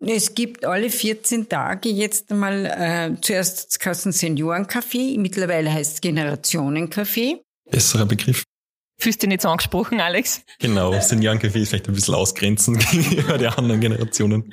Es 0.00 0.34
gibt 0.34 0.64
alle 0.64 0.90
14 0.90 1.48
Tage 1.48 1.88
jetzt 1.88 2.30
einmal 2.30 2.66
äh, 2.66 3.20
zuerst 3.20 3.68
das 3.68 3.78
Kassen 3.78 4.12
Seniorencafé, 4.12 5.18
mittlerweile 5.18 5.72
heißt 5.72 5.94
es 5.94 6.00
Generationencafé. 6.02 7.40
Besserer 7.70 8.06
Begriff. 8.06 8.44
Fühlst 9.00 9.22
du 9.22 9.28
nicht 9.28 9.42
so 9.42 9.48
angesprochen, 9.48 10.00
Alex? 10.00 10.42
Genau, 10.58 10.90
Seniorencafé 10.92 11.64
vielleicht 11.64 11.86
ein 11.86 11.94
bisschen 11.94 12.16
ausgrenzen 12.16 12.78
gegenüber 12.90 13.38
der 13.38 13.56
anderen 13.56 13.80
Generationen. 13.80 14.52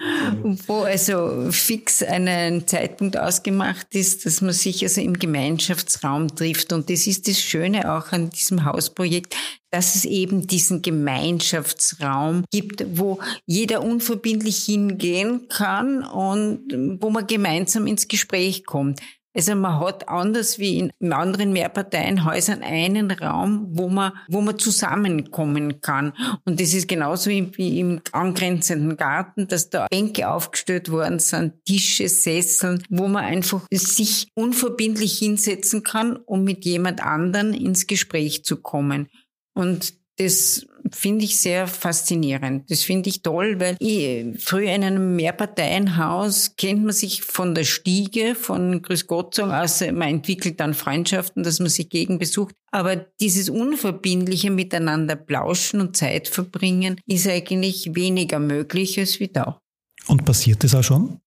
Wo 0.68 0.84
also 0.84 1.52
fix 1.52 2.04
einen 2.04 2.68
Zeitpunkt 2.68 3.18
ausgemacht 3.18 3.88
ist, 3.96 4.28
dass 4.28 4.42
man 4.42 4.54
sich 4.54 4.84
also 4.84 5.02
im 5.02 5.18
Gemeinschaftsraum 5.18 6.36
trifft. 6.36 6.74
Und 6.74 6.92
das 6.92 7.08
ist 7.08 7.28
das 7.28 7.42
Schöne 7.42 7.92
auch 7.92 8.12
an 8.12 8.30
diesem 8.30 8.66
Hausprojekt, 8.66 9.36
dass 9.72 9.96
es 9.96 10.06
eben 10.06 10.46
diesen 10.46 10.84
Gemeinschaftsraum 10.84 12.46
gibt, 12.52 12.86
wo 13.00 13.18
jeder 13.48 13.84
unverbindlich 13.84 14.64
hingehen 14.64 15.48
kann 15.50 16.04
und 16.04 17.02
wo 17.02 17.10
man 17.10 17.26
gemeinsam 17.26 17.88
ins 17.88 18.08
Gespräch 18.08 18.64
kommt. 18.64 19.02
Also 19.36 19.54
man 19.56 19.80
hat 19.80 20.08
anders 20.08 20.60
wie 20.60 20.80
in 20.80 21.14
anderen 21.14 21.52
Mehrparteienhäusern 21.52 22.64
einen 22.64 23.12
Raum, 23.12 23.68
wo 23.72 23.90
man, 23.90 24.14
wo 24.30 24.40
man 24.40 24.58
zusammenkommen 24.58 25.82
kann. 25.82 26.14
Und 26.46 26.62
das 26.62 26.74
ist 26.74 26.88
genauso 26.88 27.30
wie 27.30 27.80
im 27.80 28.02
angrenzenden 28.14 28.96
Garten, 28.96 29.48
dass 29.48 29.70
da 29.70 29.88
Bänke 29.92 30.30
aufgestellt 30.30 30.90
worden 30.90 31.20
sind, 31.20 31.54
Tische, 31.66 32.08
Sesseln, 32.08 32.82
wo 32.90 33.08
man 33.10 33.26
einfach 33.26 33.62
sich 33.72 34.30
unverbindlich 34.36 35.18
hinsetzen 35.18 35.84
kann, 35.84 36.16
um 36.16 36.46
mit 36.46 36.64
jemand 36.64 37.04
anderen 37.04 37.54
ins 37.54 37.88
Gespräch 37.88 38.46
zu 38.46 38.62
kommen. 38.62 39.10
Und 39.54 39.94
das 40.18 40.66
finde 40.92 41.26
ich 41.26 41.40
sehr 41.40 41.68
faszinierend. 41.68 42.70
Das 42.70 42.84
finde 42.84 43.10
ich 43.10 43.22
toll, 43.22 43.60
weil 43.60 43.76
ich, 43.80 44.42
früher 44.42 44.74
in 44.74 44.84
einem 44.84 45.16
Mehrparteienhaus 45.16 46.56
kennt 46.58 46.84
man 46.84 46.94
sich 46.94 47.24
von 47.24 47.56
der 47.56 47.64
Stiege, 47.64 48.36
von 48.36 48.82
Grüß 48.82 49.08
Gott 49.08 49.36
sagen, 49.36 49.52
außer 49.52 49.92
man 49.92 50.10
entwickelt 50.10 50.60
dann 50.60 50.74
Freundschaften, 50.74 51.44
dass 51.44 51.60
man 51.60 51.70
sich 51.70 51.90
gegen 51.90 52.20
besucht. 52.20 52.56
Aber 52.72 52.96
dieses 52.96 53.50
unverbindliche 53.50 54.52
Miteinander 54.52 55.16
plauschen 55.16 55.82
und 55.82 55.98
Zeit 55.98 56.28
verbringen 56.28 57.00
ist 57.08 57.28
eigentlich 57.28 57.96
weniger 57.96 58.40
möglich 58.40 59.00
als 59.00 59.20
wie 59.20 59.28
da. 59.30 59.60
Und 60.08 60.26
passiert 60.26 60.64
das 60.64 60.76
auch 60.76 60.84
schon? 60.84 61.20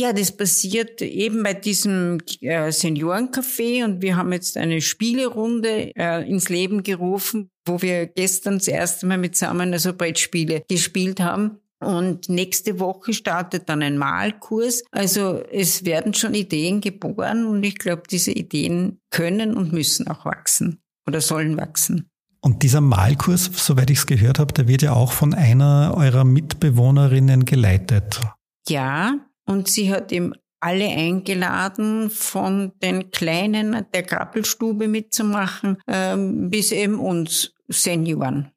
Ja, 0.00 0.12
das 0.12 0.30
passiert 0.30 1.02
eben 1.02 1.42
bei 1.42 1.54
diesem 1.54 2.18
äh, 2.40 2.70
Seniorencafé 2.70 3.84
und 3.84 4.00
wir 4.00 4.16
haben 4.16 4.32
jetzt 4.32 4.56
eine 4.56 4.80
Spielerunde 4.80 5.92
äh, 5.96 6.28
ins 6.28 6.48
Leben 6.48 6.84
gerufen, 6.84 7.50
wo 7.68 7.80
wir 7.82 8.06
gestern 8.06 8.58
das 8.58 8.68
erste 8.68 9.06
Mal 9.06 9.18
mit 9.18 9.36
zusammen 9.36 9.72
also 9.72 9.92
Brettspiele 9.92 10.62
gespielt 10.68 11.20
haben. 11.20 11.58
Und 11.80 12.28
nächste 12.28 12.80
Woche 12.80 13.12
startet 13.12 13.68
dann 13.68 13.82
ein 13.82 13.98
Malkurs. 13.98 14.82
Also 14.90 15.42
es 15.52 15.84
werden 15.84 16.12
schon 16.12 16.34
Ideen 16.34 16.80
geboren 16.80 17.46
und 17.46 17.62
ich 17.62 17.78
glaube, 17.78 18.02
diese 18.10 18.32
Ideen 18.32 18.98
können 19.10 19.56
und 19.56 19.72
müssen 19.72 20.08
auch 20.08 20.24
wachsen 20.24 20.80
oder 21.06 21.20
sollen 21.20 21.56
wachsen. 21.56 22.08
Und 22.40 22.62
dieser 22.62 22.80
Malkurs, 22.80 23.50
soweit 23.54 23.90
ich 23.90 23.98
es 23.98 24.06
gehört 24.06 24.38
habe, 24.38 24.52
der 24.52 24.68
wird 24.68 24.82
ja 24.82 24.92
auch 24.92 25.12
von 25.12 25.34
einer 25.34 25.94
eurer 25.96 26.24
Mitbewohnerinnen 26.24 27.44
geleitet. 27.44 28.20
Ja, 28.68 29.18
und 29.44 29.68
sie 29.68 29.92
hat 29.92 30.12
ihm 30.12 30.34
alle 30.60 30.88
eingeladen, 30.88 32.10
von 32.10 32.72
den 32.82 33.10
Kleinen 33.10 33.84
der 33.94 34.02
Krabbelstube 34.02 34.88
mitzumachen, 34.88 35.78
ähm, 35.86 36.50
bis 36.50 36.72
eben 36.72 36.98
uns 36.98 37.52
Senioren. 37.68 38.50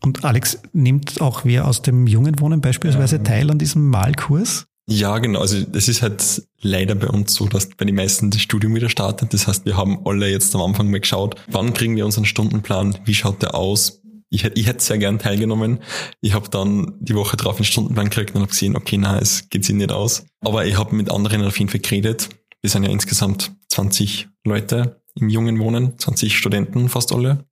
Und 0.00 0.24
Alex, 0.24 0.60
nimmt 0.72 1.20
auch 1.20 1.44
wer 1.44 1.66
aus 1.68 1.82
dem 1.82 2.06
jungen 2.06 2.40
Wohnen 2.40 2.60
beispielsweise 2.60 3.16
ähm. 3.16 3.24
teil 3.24 3.50
an 3.50 3.58
diesem 3.58 3.88
Malkurs? 3.88 4.66
Ja, 4.88 5.18
genau. 5.18 5.40
Also 5.40 5.62
das 5.62 5.88
ist 5.88 6.02
halt 6.02 6.42
leider 6.60 6.96
bei 6.96 7.06
uns 7.06 7.34
so, 7.34 7.46
dass 7.46 7.68
bei 7.68 7.84
den 7.84 7.94
meisten 7.94 8.30
das 8.30 8.40
Studium 8.42 8.74
wieder 8.74 8.88
startet. 8.88 9.32
Das 9.32 9.46
heißt, 9.46 9.64
wir 9.64 9.76
haben 9.76 10.00
alle 10.04 10.28
jetzt 10.28 10.54
am 10.56 10.62
Anfang 10.62 10.90
mal 10.90 10.98
geschaut, 10.98 11.36
wann 11.46 11.72
kriegen 11.72 11.94
wir 11.94 12.04
unseren 12.04 12.24
Stundenplan, 12.24 12.98
wie 13.04 13.14
schaut 13.14 13.42
der 13.42 13.54
aus, 13.54 14.01
ich, 14.32 14.44
ich 14.44 14.66
hätte 14.66 14.82
sehr 14.82 14.96
gern 14.96 15.18
teilgenommen. 15.18 15.80
Ich 16.22 16.32
habe 16.32 16.48
dann 16.48 16.94
die 17.00 17.14
Woche 17.14 17.36
drauf 17.36 17.56
einen 17.56 17.66
Stundenplan 17.66 18.08
gekriegt 18.08 18.34
und 18.34 18.40
habe 18.40 18.50
gesehen, 18.50 18.76
okay, 18.76 18.96
na, 18.96 19.18
es 19.18 19.50
geht 19.50 19.64
sich 19.64 19.74
nicht 19.74 19.92
aus. 19.92 20.24
Aber 20.40 20.64
ich 20.64 20.78
habe 20.78 20.96
mit 20.96 21.10
anderen 21.10 21.44
auf 21.44 21.58
jeden 21.58 21.70
Fall 21.70 21.80
geredet. 21.80 22.30
Wir 22.62 22.70
sind 22.70 22.84
ja 22.84 22.90
insgesamt 22.90 23.52
20 23.68 24.28
Leute 24.44 25.02
im 25.16 25.28
jungen 25.28 25.58
Wohnen, 25.58 25.98
20 25.98 26.36
Studenten 26.36 26.88
fast 26.88 27.12
alle. 27.12 27.44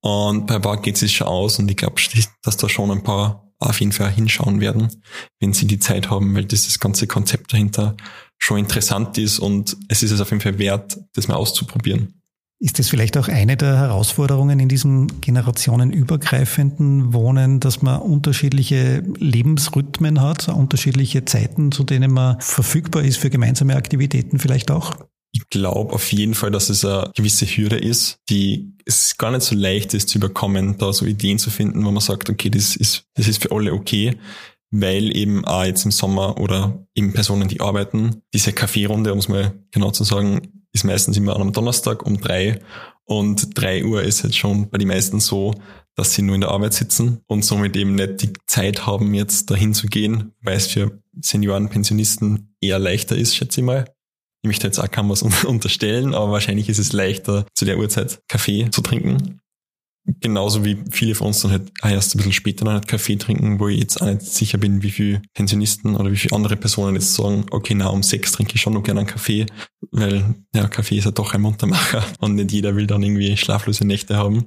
Und 0.00 0.48
bei 0.48 0.56
ein 0.56 0.62
paar 0.62 0.82
geht 0.82 1.00
es 1.00 1.10
schon 1.10 1.28
aus 1.28 1.58
und 1.58 1.70
ich 1.70 1.78
glaube, 1.78 2.00
dass 2.42 2.56
da 2.58 2.68
schon 2.68 2.90
ein 2.90 3.02
paar 3.02 3.50
auf 3.58 3.80
jeden 3.80 3.92
Fall 3.92 4.10
hinschauen 4.10 4.60
werden, 4.60 4.88
wenn 5.40 5.54
sie 5.54 5.66
die 5.66 5.78
Zeit 5.78 6.10
haben, 6.10 6.34
weil 6.34 6.44
das, 6.44 6.64
das 6.64 6.78
ganze 6.78 7.06
Konzept 7.06 7.52
dahinter 7.52 7.96
schon 8.36 8.58
interessant 8.58 9.16
ist 9.18 9.38
und 9.38 9.76
es 9.88 10.02
ist 10.02 10.10
es 10.10 10.20
auf 10.20 10.30
jeden 10.30 10.42
Fall 10.42 10.58
wert, 10.58 10.98
das 11.14 11.28
mal 11.28 11.36
auszuprobieren. 11.36 12.21
Ist 12.64 12.78
das 12.78 12.88
vielleicht 12.88 13.16
auch 13.18 13.26
eine 13.26 13.56
der 13.56 13.76
Herausforderungen 13.76 14.60
in 14.60 14.68
diesem 14.68 15.20
generationenübergreifenden 15.20 17.12
Wohnen, 17.12 17.58
dass 17.58 17.82
man 17.82 18.00
unterschiedliche 18.00 19.02
Lebensrhythmen 19.18 20.20
hat, 20.20 20.46
unterschiedliche 20.46 21.24
Zeiten, 21.24 21.72
zu 21.72 21.82
denen 21.82 22.12
man 22.12 22.40
verfügbar 22.40 23.02
ist 23.02 23.16
für 23.16 23.30
gemeinsame 23.30 23.74
Aktivitäten 23.74 24.38
vielleicht 24.38 24.70
auch? 24.70 24.94
Ich 25.32 25.48
glaube 25.50 25.92
auf 25.92 26.12
jeden 26.12 26.34
Fall, 26.34 26.52
dass 26.52 26.70
es 26.70 26.84
eine 26.84 27.10
gewisse 27.16 27.46
Hürde 27.46 27.78
ist, 27.78 28.18
die 28.30 28.76
es 28.84 29.16
gar 29.18 29.32
nicht 29.32 29.42
so 29.42 29.56
leicht 29.56 29.92
ist 29.92 30.10
zu 30.10 30.18
überkommen, 30.18 30.78
da 30.78 30.92
so 30.92 31.04
Ideen 31.04 31.40
zu 31.40 31.50
finden, 31.50 31.84
wo 31.84 31.90
man 31.90 32.00
sagt, 32.00 32.30
okay, 32.30 32.48
das 32.48 32.76
ist, 32.76 33.06
das 33.14 33.26
ist 33.26 33.42
für 33.42 33.50
alle 33.50 33.72
okay, 33.72 34.18
weil 34.70 35.16
eben 35.16 35.44
auch 35.46 35.64
jetzt 35.64 35.84
im 35.84 35.90
Sommer 35.90 36.38
oder 36.38 36.86
eben 36.94 37.12
Personen, 37.12 37.48
die 37.48 37.60
arbeiten, 37.60 38.22
diese 38.32 38.52
Kaffeerunde, 38.52 39.12
um 39.12 39.18
es 39.18 39.28
mal 39.28 39.52
genau 39.72 39.90
zu 39.90 40.04
sagen, 40.04 40.61
ist 40.72 40.84
meistens 40.84 41.16
immer 41.16 41.36
am 41.36 41.52
Donnerstag 41.52 42.04
um 42.04 42.20
drei 42.20 42.60
und 43.04 43.58
drei 43.60 43.84
Uhr 43.84 44.02
ist 44.02 44.22
jetzt 44.22 44.36
schon 44.36 44.70
bei 44.70 44.78
den 44.78 44.88
meisten 44.88 45.20
so, 45.20 45.54
dass 45.94 46.14
sie 46.14 46.22
nur 46.22 46.34
in 46.34 46.40
der 46.40 46.50
Arbeit 46.50 46.72
sitzen 46.72 47.20
und 47.26 47.44
somit 47.44 47.76
eben 47.76 47.94
nicht 47.94 48.22
die 48.22 48.32
Zeit 48.46 48.86
haben, 48.86 49.12
jetzt 49.14 49.50
dahin 49.50 49.74
zu 49.74 49.88
gehen, 49.88 50.32
weil 50.40 50.56
es 50.56 50.68
für 50.68 51.02
Senioren, 51.20 51.68
Pensionisten 51.68 52.54
eher 52.60 52.78
leichter 52.78 53.16
ist, 53.16 53.36
schätze 53.36 53.60
ich 53.60 53.66
mal. 53.66 53.84
Ich 54.42 54.48
möchte 54.48 54.66
jetzt 54.66 54.78
auch 54.78 54.90
kaum 54.90 55.10
was 55.10 55.22
unterstellen, 55.44 56.14
aber 56.14 56.32
wahrscheinlich 56.32 56.68
ist 56.68 56.78
es 56.78 56.92
leichter, 56.92 57.46
zu 57.54 57.64
der 57.64 57.78
Uhrzeit 57.78 58.22
Kaffee 58.28 58.70
zu 58.70 58.80
trinken 58.80 59.40
genauso 60.04 60.64
wie 60.64 60.78
viele 60.90 61.14
von 61.14 61.28
uns 61.28 61.42
dann 61.42 61.52
halt 61.52 61.72
erst 61.82 62.14
ein 62.14 62.18
bisschen 62.18 62.32
später 62.32 62.64
noch 62.64 62.72
einen 62.72 62.86
Kaffee 62.86 63.16
trinken, 63.16 63.60
wo 63.60 63.68
ich 63.68 63.78
jetzt 63.78 64.00
auch 64.00 64.06
nicht 64.06 64.22
sicher 64.22 64.58
bin, 64.58 64.82
wie 64.82 64.90
viele 64.90 65.22
Pensionisten 65.34 65.96
oder 65.96 66.10
wie 66.10 66.16
viele 66.16 66.34
andere 66.34 66.56
Personen 66.56 66.94
jetzt 66.94 67.14
sagen, 67.14 67.46
okay, 67.50 67.74
na, 67.74 67.88
um 67.88 68.02
sechs 68.02 68.32
trinke 68.32 68.54
ich 68.54 68.60
schon 68.60 68.72
noch 68.72 68.82
gerne 68.82 69.00
einen 69.00 69.08
Kaffee, 69.08 69.46
weil, 69.90 70.34
ja, 70.54 70.66
Kaffee 70.68 70.98
ist 70.98 71.04
ja 71.04 71.10
doch 71.12 71.34
ein 71.34 71.40
Muntermacher 71.40 72.04
und 72.20 72.34
nicht 72.34 72.52
jeder 72.52 72.74
will 72.74 72.86
dann 72.86 73.02
irgendwie 73.02 73.36
schlaflose 73.36 73.86
Nächte 73.86 74.16
haben. 74.16 74.46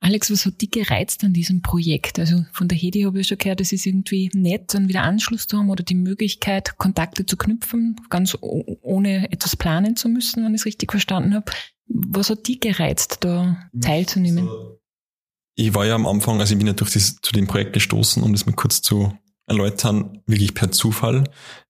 Alex, 0.00 0.32
was 0.32 0.46
hat 0.46 0.60
dich 0.60 0.72
gereizt 0.72 1.22
an 1.22 1.32
diesem 1.32 1.62
Projekt? 1.62 2.18
Also 2.18 2.44
von 2.52 2.66
der 2.66 2.76
Hedi 2.76 3.02
habe 3.02 3.20
ich 3.20 3.28
schon 3.28 3.38
gehört, 3.38 3.60
es 3.60 3.70
ist 3.72 3.86
irgendwie 3.86 4.30
nett, 4.34 4.74
dann 4.74 4.88
wieder 4.88 5.04
Anschluss 5.04 5.46
zu 5.46 5.56
haben 5.56 5.70
oder 5.70 5.84
die 5.84 5.94
Möglichkeit, 5.94 6.76
Kontakte 6.76 7.24
zu 7.24 7.36
knüpfen, 7.36 7.94
ganz 8.10 8.36
ohne 8.40 9.30
etwas 9.30 9.54
planen 9.54 9.94
zu 9.94 10.08
müssen, 10.08 10.44
wenn 10.44 10.54
ich 10.54 10.62
es 10.62 10.66
richtig 10.66 10.90
verstanden 10.90 11.34
habe. 11.34 11.52
Was 11.86 12.30
hat 12.30 12.48
dich 12.48 12.58
gereizt, 12.58 13.18
da 13.20 13.70
teilzunehmen? 13.80 14.46
So 14.46 14.81
ich 15.54 15.74
war 15.74 15.86
ja 15.86 15.94
am 15.94 16.06
Anfang, 16.06 16.40
also 16.40 16.52
ich 16.52 16.58
bin 16.58 16.66
ja 16.66 16.72
durch 16.72 16.92
das, 16.92 17.16
zu 17.20 17.32
dem 17.32 17.46
Projekt 17.46 17.72
gestoßen, 17.72 18.22
um 18.22 18.32
das 18.32 18.46
mal 18.46 18.54
kurz 18.54 18.82
zu 18.82 19.16
erläutern, 19.46 20.22
wirklich 20.26 20.54
per 20.54 20.72
Zufall, 20.72 21.24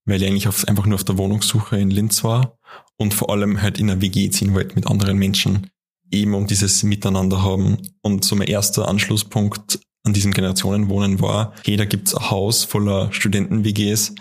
weil 0.05 0.23
ich 0.23 0.29
eigentlich 0.29 0.49
auf, 0.49 0.69
einfach 0.69 0.87
nur 0.87 0.97
auf 0.97 1.05
der 1.05 1.19
Wohnungssuche 1.19 1.79
in 1.79 1.91
Linz 1.91 2.23
war 2.23 2.59
und 2.97 3.15
vor 3.15 3.31
allem 3.31 3.61
halt 3.61 3.79
in 3.79 3.91
einer 3.91 4.01
WG 4.01 4.31
ziehen 4.31 4.55
wollte 4.55 4.75
mit 4.75 4.87
anderen 4.87 5.19
Menschen, 5.19 5.71
eben 6.11 6.35
um 6.35 6.47
dieses 6.47 6.83
Miteinander 6.83 7.43
haben. 7.43 7.79
Und 8.03 8.25
so 8.25 8.37
mein 8.37 8.49
erster 8.49 8.89
Anschlusspunkt 8.89 9.81
an 10.05 10.13
diesem 10.13 10.33
Generationenwohnen 10.33 11.21
war, 11.21 11.55
hey, 11.65 11.77
da 11.77 11.85
gibt's 11.85 12.15
ein 12.15 12.31
Haus 12.31 12.65
voller 12.65 13.13
Studenten-WGs. 13.13 14.15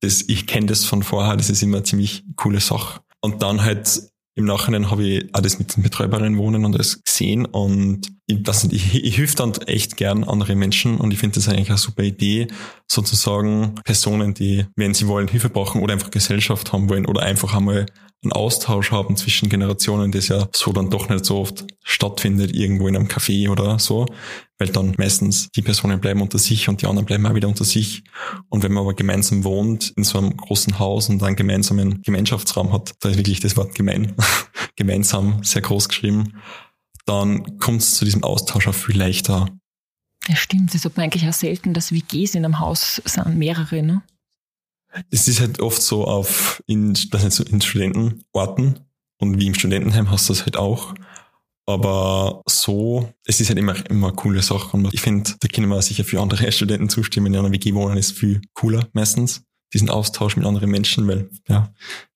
Das, 0.00 0.22
ich 0.22 0.46
kenne 0.46 0.66
das 0.66 0.84
von 0.84 1.02
vorher, 1.02 1.36
das 1.36 1.50
ist 1.50 1.62
immer 1.62 1.78
eine 1.78 1.84
ziemlich 1.84 2.24
coole 2.36 2.60
Sache. 2.60 3.00
Und 3.20 3.42
dann 3.42 3.62
halt 3.62 4.10
im 4.34 4.44
Nachhinein 4.44 4.90
habe 4.90 5.04
ich 5.04 5.34
auch 5.34 5.40
das 5.40 5.58
mit 5.58 5.76
den 5.76 5.82
Betreuerinnen 5.82 6.38
wohnen 6.38 6.64
und 6.64 6.78
das 6.78 7.02
gesehen 7.02 7.44
und 7.44 8.10
ich, 8.30 8.42
das, 8.42 8.64
ich, 8.64 8.94
ich 8.94 9.16
hilf 9.16 9.34
dann 9.34 9.52
echt 9.66 9.96
gern 9.96 10.24
andere 10.24 10.54
Menschen 10.54 10.98
und 10.98 11.12
ich 11.12 11.18
finde 11.18 11.36
das 11.36 11.48
eigentlich 11.48 11.68
eine 11.68 11.78
super 11.78 12.02
Idee, 12.02 12.48
sozusagen 12.86 13.74
Personen, 13.84 14.34
die, 14.34 14.66
wenn 14.76 14.94
sie 14.94 15.08
wollen, 15.08 15.28
Hilfe 15.28 15.50
brauchen 15.50 15.82
oder 15.82 15.92
einfach 15.92 16.10
Gesellschaft 16.10 16.72
haben 16.72 16.88
wollen 16.88 17.06
oder 17.06 17.22
einfach 17.22 17.54
einmal 17.54 17.86
einen 18.22 18.32
Austausch 18.32 18.90
haben 18.92 19.16
zwischen 19.16 19.48
Generationen, 19.48 20.12
das 20.12 20.28
ja 20.28 20.46
so 20.54 20.72
dann 20.72 20.90
doch 20.90 21.08
nicht 21.08 21.24
so 21.24 21.38
oft 21.38 21.64
stattfindet, 21.82 22.54
irgendwo 22.54 22.86
in 22.86 22.96
einem 22.96 23.08
Café 23.08 23.48
oder 23.48 23.78
so, 23.78 24.04
weil 24.58 24.68
dann 24.68 24.94
meistens 24.98 25.48
die 25.52 25.62
Personen 25.62 26.00
bleiben 26.00 26.20
unter 26.20 26.38
sich 26.38 26.68
und 26.68 26.82
die 26.82 26.86
anderen 26.86 27.06
bleiben 27.06 27.26
auch 27.26 27.34
wieder 27.34 27.48
unter 27.48 27.64
sich. 27.64 28.04
Und 28.50 28.62
wenn 28.62 28.72
man 28.72 28.82
aber 28.82 28.94
gemeinsam 28.94 29.42
wohnt 29.44 29.94
in 29.96 30.04
so 30.04 30.18
einem 30.18 30.36
großen 30.36 30.78
Haus 30.78 31.08
und 31.08 31.22
einen 31.22 31.36
gemeinsamen 31.36 32.02
Gemeinschaftsraum 32.02 32.74
hat, 32.74 32.92
da 33.00 33.08
ist 33.08 33.16
wirklich 33.16 33.40
das 33.40 33.56
Wort 33.56 33.74
gemein, 33.74 34.14
gemeinsam 34.76 35.42
sehr 35.42 35.62
groß 35.62 35.88
geschrieben, 35.88 36.34
dann 37.06 37.58
kommt 37.58 37.82
es 37.82 37.94
zu 37.94 38.04
diesem 38.04 38.24
Austausch 38.24 38.68
auch 38.68 38.74
viel 38.74 38.98
leichter. 38.98 39.48
Ja, 40.28 40.36
stimmt. 40.36 40.74
Das 40.74 40.84
hat 40.84 40.96
man 40.96 41.04
eigentlich 41.04 41.28
auch 41.28 41.32
selten, 41.34 41.74
dass 41.74 41.92
WGs 41.92 42.34
in 42.34 42.44
einem 42.44 42.60
Haus 42.60 43.00
sind, 43.04 43.36
mehrere, 43.36 43.82
ne? 43.82 44.02
Es 45.10 45.28
ist 45.28 45.40
halt 45.40 45.60
oft 45.60 45.80
so 45.80 46.04
auf 46.04 46.62
in, 46.66 46.94
das 47.10 47.22
nicht 47.22 47.32
so 47.32 47.44
in 47.44 47.60
Studentenorten 47.60 48.80
und 49.18 49.38
wie 49.38 49.46
im 49.46 49.54
Studentenheim 49.54 50.10
hast 50.10 50.28
du 50.28 50.32
das 50.32 50.44
halt 50.44 50.56
auch. 50.56 50.94
Aber 51.66 52.42
so, 52.46 53.12
es 53.24 53.40
ist 53.40 53.48
halt 53.48 53.58
immer, 53.58 53.76
immer 53.88 54.08
eine 54.08 54.16
coole 54.16 54.42
Sache. 54.42 54.76
Und 54.76 54.92
ich 54.92 55.00
finde, 55.00 55.30
da 55.38 55.46
können 55.46 55.68
wir 55.68 55.80
sicher 55.82 56.04
für 56.04 56.20
andere 56.20 56.50
Studenten 56.52 56.88
zustimmen. 56.88 57.32
Ja, 57.32 57.40
einer 57.40 57.52
WG 57.52 57.74
wohnen 57.74 57.96
ist 57.96 58.18
viel 58.18 58.40
cooler 58.54 58.88
meistens. 58.92 59.42
Diesen 59.72 59.88
Austausch 59.88 60.36
mit 60.36 60.46
anderen 60.46 60.70
Menschen, 60.70 61.06
weil, 61.06 61.30
ja, 61.48 61.72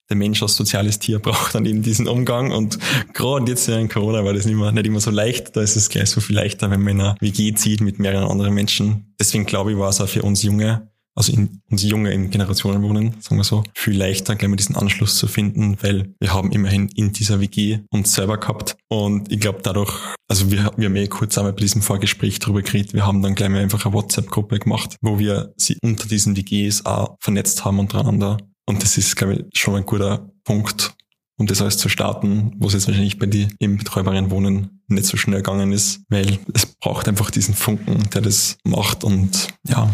der 0.09 0.17
Mensch 0.17 0.41
als 0.41 0.55
soziales 0.55 0.99
Tier 0.99 1.19
braucht 1.25 1.55
dann 1.55 1.65
eben 1.65 1.81
diesen 1.81 2.07
Umgang 2.07 2.51
und 2.51 2.77
gerade 3.13 3.51
jetzt 3.51 3.67
in 3.67 3.89
Corona 3.89 4.23
war 4.23 4.33
das 4.33 4.45
nicht, 4.45 4.55
mehr, 4.55 4.71
nicht 4.71 4.85
immer 4.85 5.01
so 5.01 5.11
leicht, 5.11 5.55
da 5.55 5.61
ist 5.61 5.75
es 5.75 5.89
gleich 5.89 6.09
so 6.09 6.21
viel 6.21 6.35
leichter, 6.35 6.69
wenn 6.71 6.81
man 6.81 6.95
in 6.95 7.01
einer 7.01 7.15
WG 7.19 7.53
zieht 7.53 7.81
mit 7.81 7.99
mehreren 7.99 8.29
anderen 8.29 8.53
Menschen. 8.53 9.15
Deswegen 9.19 9.45
glaube 9.45 9.71
ich, 9.71 9.77
war 9.77 9.89
es 9.89 10.01
auch 10.01 10.09
für 10.09 10.23
uns 10.23 10.43
Junge 10.43 10.89
also 11.15 11.31
in, 11.31 11.61
uns 11.71 11.81
Junge 11.83 12.11
in 12.11 12.29
Generationen 12.29 12.83
wohnen, 12.83 13.15
sagen 13.21 13.37
wir 13.37 13.45
so, 13.45 13.63
viel 13.73 13.97
leichter, 13.97 14.35
gleich 14.35 14.49
mal 14.49 14.57
diesen 14.57 14.75
Anschluss 14.75 15.15
zu 15.17 15.27
finden, 15.27 15.77
weil 15.81 16.13
wir 16.19 16.33
haben 16.33 16.51
immerhin 16.51 16.89
in 16.89 17.13
dieser 17.13 17.39
WG 17.39 17.79
uns 17.89 18.13
selber 18.13 18.37
gehabt. 18.37 18.75
Und 18.89 19.31
ich 19.31 19.39
glaube 19.39 19.59
dadurch, 19.63 19.93
also 20.27 20.51
wir, 20.51 20.71
wir 20.75 20.89
haben 20.89 20.95
eh 20.95 21.07
kurz 21.07 21.37
einmal 21.37 21.53
bei 21.53 21.61
diesem 21.61 21.81
Vorgespräch 21.81 22.39
drüber 22.39 22.61
geredet, 22.61 22.93
wir 22.93 23.05
haben 23.05 23.21
dann 23.21 23.33
gleich 23.33 23.49
mal 23.49 23.61
einfach 23.61 23.85
eine 23.85 23.93
WhatsApp-Gruppe 23.93 24.59
gemacht, 24.59 24.97
wo 25.01 25.17
wir 25.17 25.53
sie 25.55 25.77
unter 25.81 26.07
diesen 26.07 26.35
WGs 26.35 26.85
auch 26.85 27.15
vernetzt 27.21 27.63
haben 27.63 27.79
untereinander. 27.79 28.37
Und 28.65 28.81
das 28.83 28.97
ist, 28.97 29.15
glaube 29.15 29.33
ich, 29.33 29.59
schon 29.59 29.75
ein 29.75 29.85
guter 29.85 30.29
Punkt, 30.43 30.95
um 31.37 31.47
das 31.47 31.61
alles 31.61 31.77
zu 31.77 31.89
starten, 31.89 32.53
wo 32.57 32.67
es 32.67 32.73
jetzt 32.73 32.87
wahrscheinlich 32.87 33.19
bei 33.19 33.25
die 33.25 33.47
im 33.59 33.77
betreubaren 33.77 34.31
Wohnen 34.31 34.81
nicht 34.87 35.05
so 35.05 35.17
schnell 35.17 35.41
gegangen 35.41 35.71
ist, 35.71 36.01
weil 36.09 36.39
es 36.53 36.65
braucht 36.65 37.07
einfach 37.07 37.31
diesen 37.31 37.53
Funken, 37.53 38.09
der 38.13 38.21
das 38.21 38.57
macht 38.63 39.03
und 39.03 39.49
ja, 39.67 39.93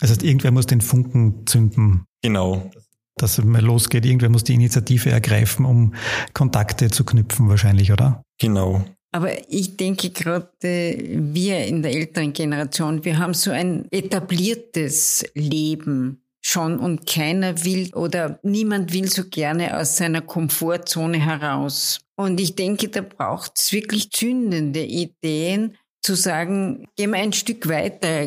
also 0.00 0.14
irgendwer 0.20 0.50
muss 0.50 0.66
den 0.66 0.80
Funken 0.80 1.46
zünden. 1.46 2.04
Genau. 2.22 2.70
Dass 3.16 3.38
es 3.38 3.44
mal 3.44 3.62
losgeht. 3.62 4.04
Irgendwer 4.04 4.30
muss 4.30 4.42
die 4.42 4.54
Initiative 4.54 5.10
ergreifen, 5.10 5.64
um 5.64 5.94
Kontakte 6.32 6.90
zu 6.90 7.04
knüpfen 7.04 7.48
wahrscheinlich, 7.48 7.92
oder? 7.92 8.24
Genau. 8.40 8.84
Aber 9.12 9.30
ich 9.48 9.76
denke 9.76 10.10
gerade, 10.10 10.48
wir 10.60 11.66
in 11.66 11.82
der 11.82 11.92
älteren 11.92 12.32
Generation, 12.32 13.04
wir 13.04 13.18
haben 13.18 13.34
so 13.34 13.50
ein 13.50 13.86
etabliertes 13.92 15.24
Leben 15.34 16.21
schon 16.42 16.78
und 16.78 17.06
keiner 17.06 17.64
will 17.64 17.94
oder 17.94 18.38
niemand 18.42 18.92
will 18.92 19.08
so 19.08 19.24
gerne 19.24 19.78
aus 19.78 19.96
seiner 19.96 20.20
Komfortzone 20.20 21.18
heraus. 21.18 22.00
Und 22.16 22.40
ich 22.40 22.56
denke, 22.56 22.88
da 22.88 23.00
braucht 23.00 23.52
es 23.56 23.72
wirklich 23.72 24.10
zündende 24.10 24.84
Ideen, 24.84 25.76
zu 26.02 26.14
sagen, 26.14 26.86
gehen 26.96 27.12
wir 27.12 27.20
ein 27.20 27.32
Stück 27.32 27.68
weiter, 27.68 28.26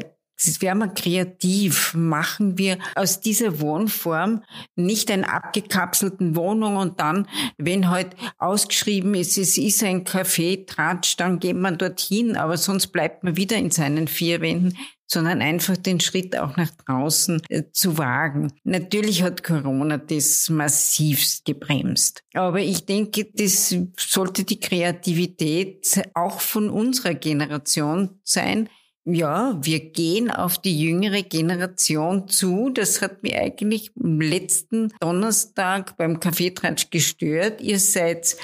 werden 0.59 0.79
wir 0.79 0.87
kreativ, 0.89 1.93
machen 1.93 2.57
wir 2.57 2.77
aus 2.95 3.21
dieser 3.21 3.59
Wohnform 3.61 4.43
nicht 4.75 5.09
eine 5.09 5.31
abgekapselten 5.31 6.35
Wohnung 6.35 6.75
und 6.75 6.99
dann, 6.99 7.27
wenn 7.57 7.89
halt 7.89 8.15
ausgeschrieben 8.37 9.15
ist, 9.15 9.37
es 9.37 9.57
ist 9.57 9.83
ein 9.83 10.03
Café, 10.03 10.65
Tratsch, 10.65 11.15
dann 11.17 11.39
geht 11.39 11.55
man 11.55 11.77
dorthin, 11.77 12.35
aber 12.35 12.57
sonst 12.57 12.87
bleibt 12.87 13.23
man 13.23 13.37
wieder 13.37 13.55
in 13.55 13.71
seinen 13.71 14.07
vier 14.07 14.41
Wänden, 14.41 14.77
sondern 15.07 15.41
einfach 15.41 15.77
den 15.77 15.99
Schritt 15.99 16.37
auch 16.37 16.57
nach 16.57 16.71
draußen 16.85 17.41
äh, 17.49 17.63
zu 17.71 17.97
wagen. 17.97 18.51
Natürlich 18.63 19.23
hat 19.23 19.43
Corona 19.43 19.97
das 19.97 20.49
massivst 20.49 21.45
gebremst. 21.45 22.23
Aber 22.33 22.59
ich 22.59 22.85
denke, 22.85 23.27
das 23.33 23.75
sollte 23.97 24.43
die 24.43 24.59
Kreativität 24.59 26.01
auch 26.13 26.39
von 26.39 26.69
unserer 26.69 27.13
Generation 27.13 28.19
sein, 28.23 28.69
ja, 29.07 29.55
wir 29.61 29.91
gehen 29.91 30.31
auf 30.31 30.57
die 30.57 30.79
jüngere 30.79 31.21
Generation 31.21 32.27
zu. 32.27 32.71
Das 32.71 33.03
hat 33.03 33.21
mich 33.21 33.35
eigentlich 33.35 33.91
am 34.01 34.19
letzten 34.19 34.91
Donnerstag 34.99 35.95
beim 35.95 36.19
Kaffeetratsch 36.19 36.89
gestört. 36.89 37.61
Ihr 37.61 37.77
seid 37.77 38.35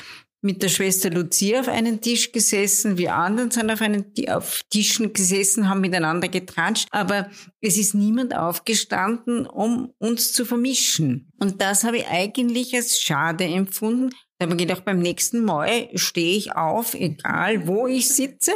mit 0.41 0.63
der 0.63 0.69
Schwester 0.69 1.10
Lucia 1.10 1.60
auf 1.60 1.67
einen 1.67 2.01
Tisch 2.01 2.32
gesessen, 2.32 2.97
wir 2.97 3.15
anderen 3.15 3.51
sind 3.51 3.71
auf, 3.71 3.82
einen, 3.82 4.06
auf 4.30 4.62
Tischen 4.69 5.13
gesessen, 5.13 5.69
haben 5.69 5.82
miteinander 5.82 6.27
getratscht, 6.27 6.88
aber 6.91 7.30
es 7.62 7.77
ist 7.77 7.93
niemand 7.93 8.36
aufgestanden, 8.36 9.45
um 9.45 9.93
uns 9.99 10.34
zu 10.34 10.45
vermischen. 10.45 11.32
Und 11.39 11.62
das 11.62 11.84
habe 11.84 11.97
ich 11.97 12.08
eigentlich 12.08 12.75
als 12.75 13.01
schade 13.01 13.43
empfunden, 13.45 14.10
da 14.41 14.47
habe 14.47 14.56
ich 14.56 14.67
gedacht, 14.67 14.86
beim 14.86 14.97
nächsten 14.97 15.45
Mal 15.45 15.88
stehe 15.93 16.36
ich 16.36 16.56
auf, 16.56 16.95
egal 16.95 17.67
wo 17.67 17.86
ich 17.86 18.10
sitze, 18.10 18.54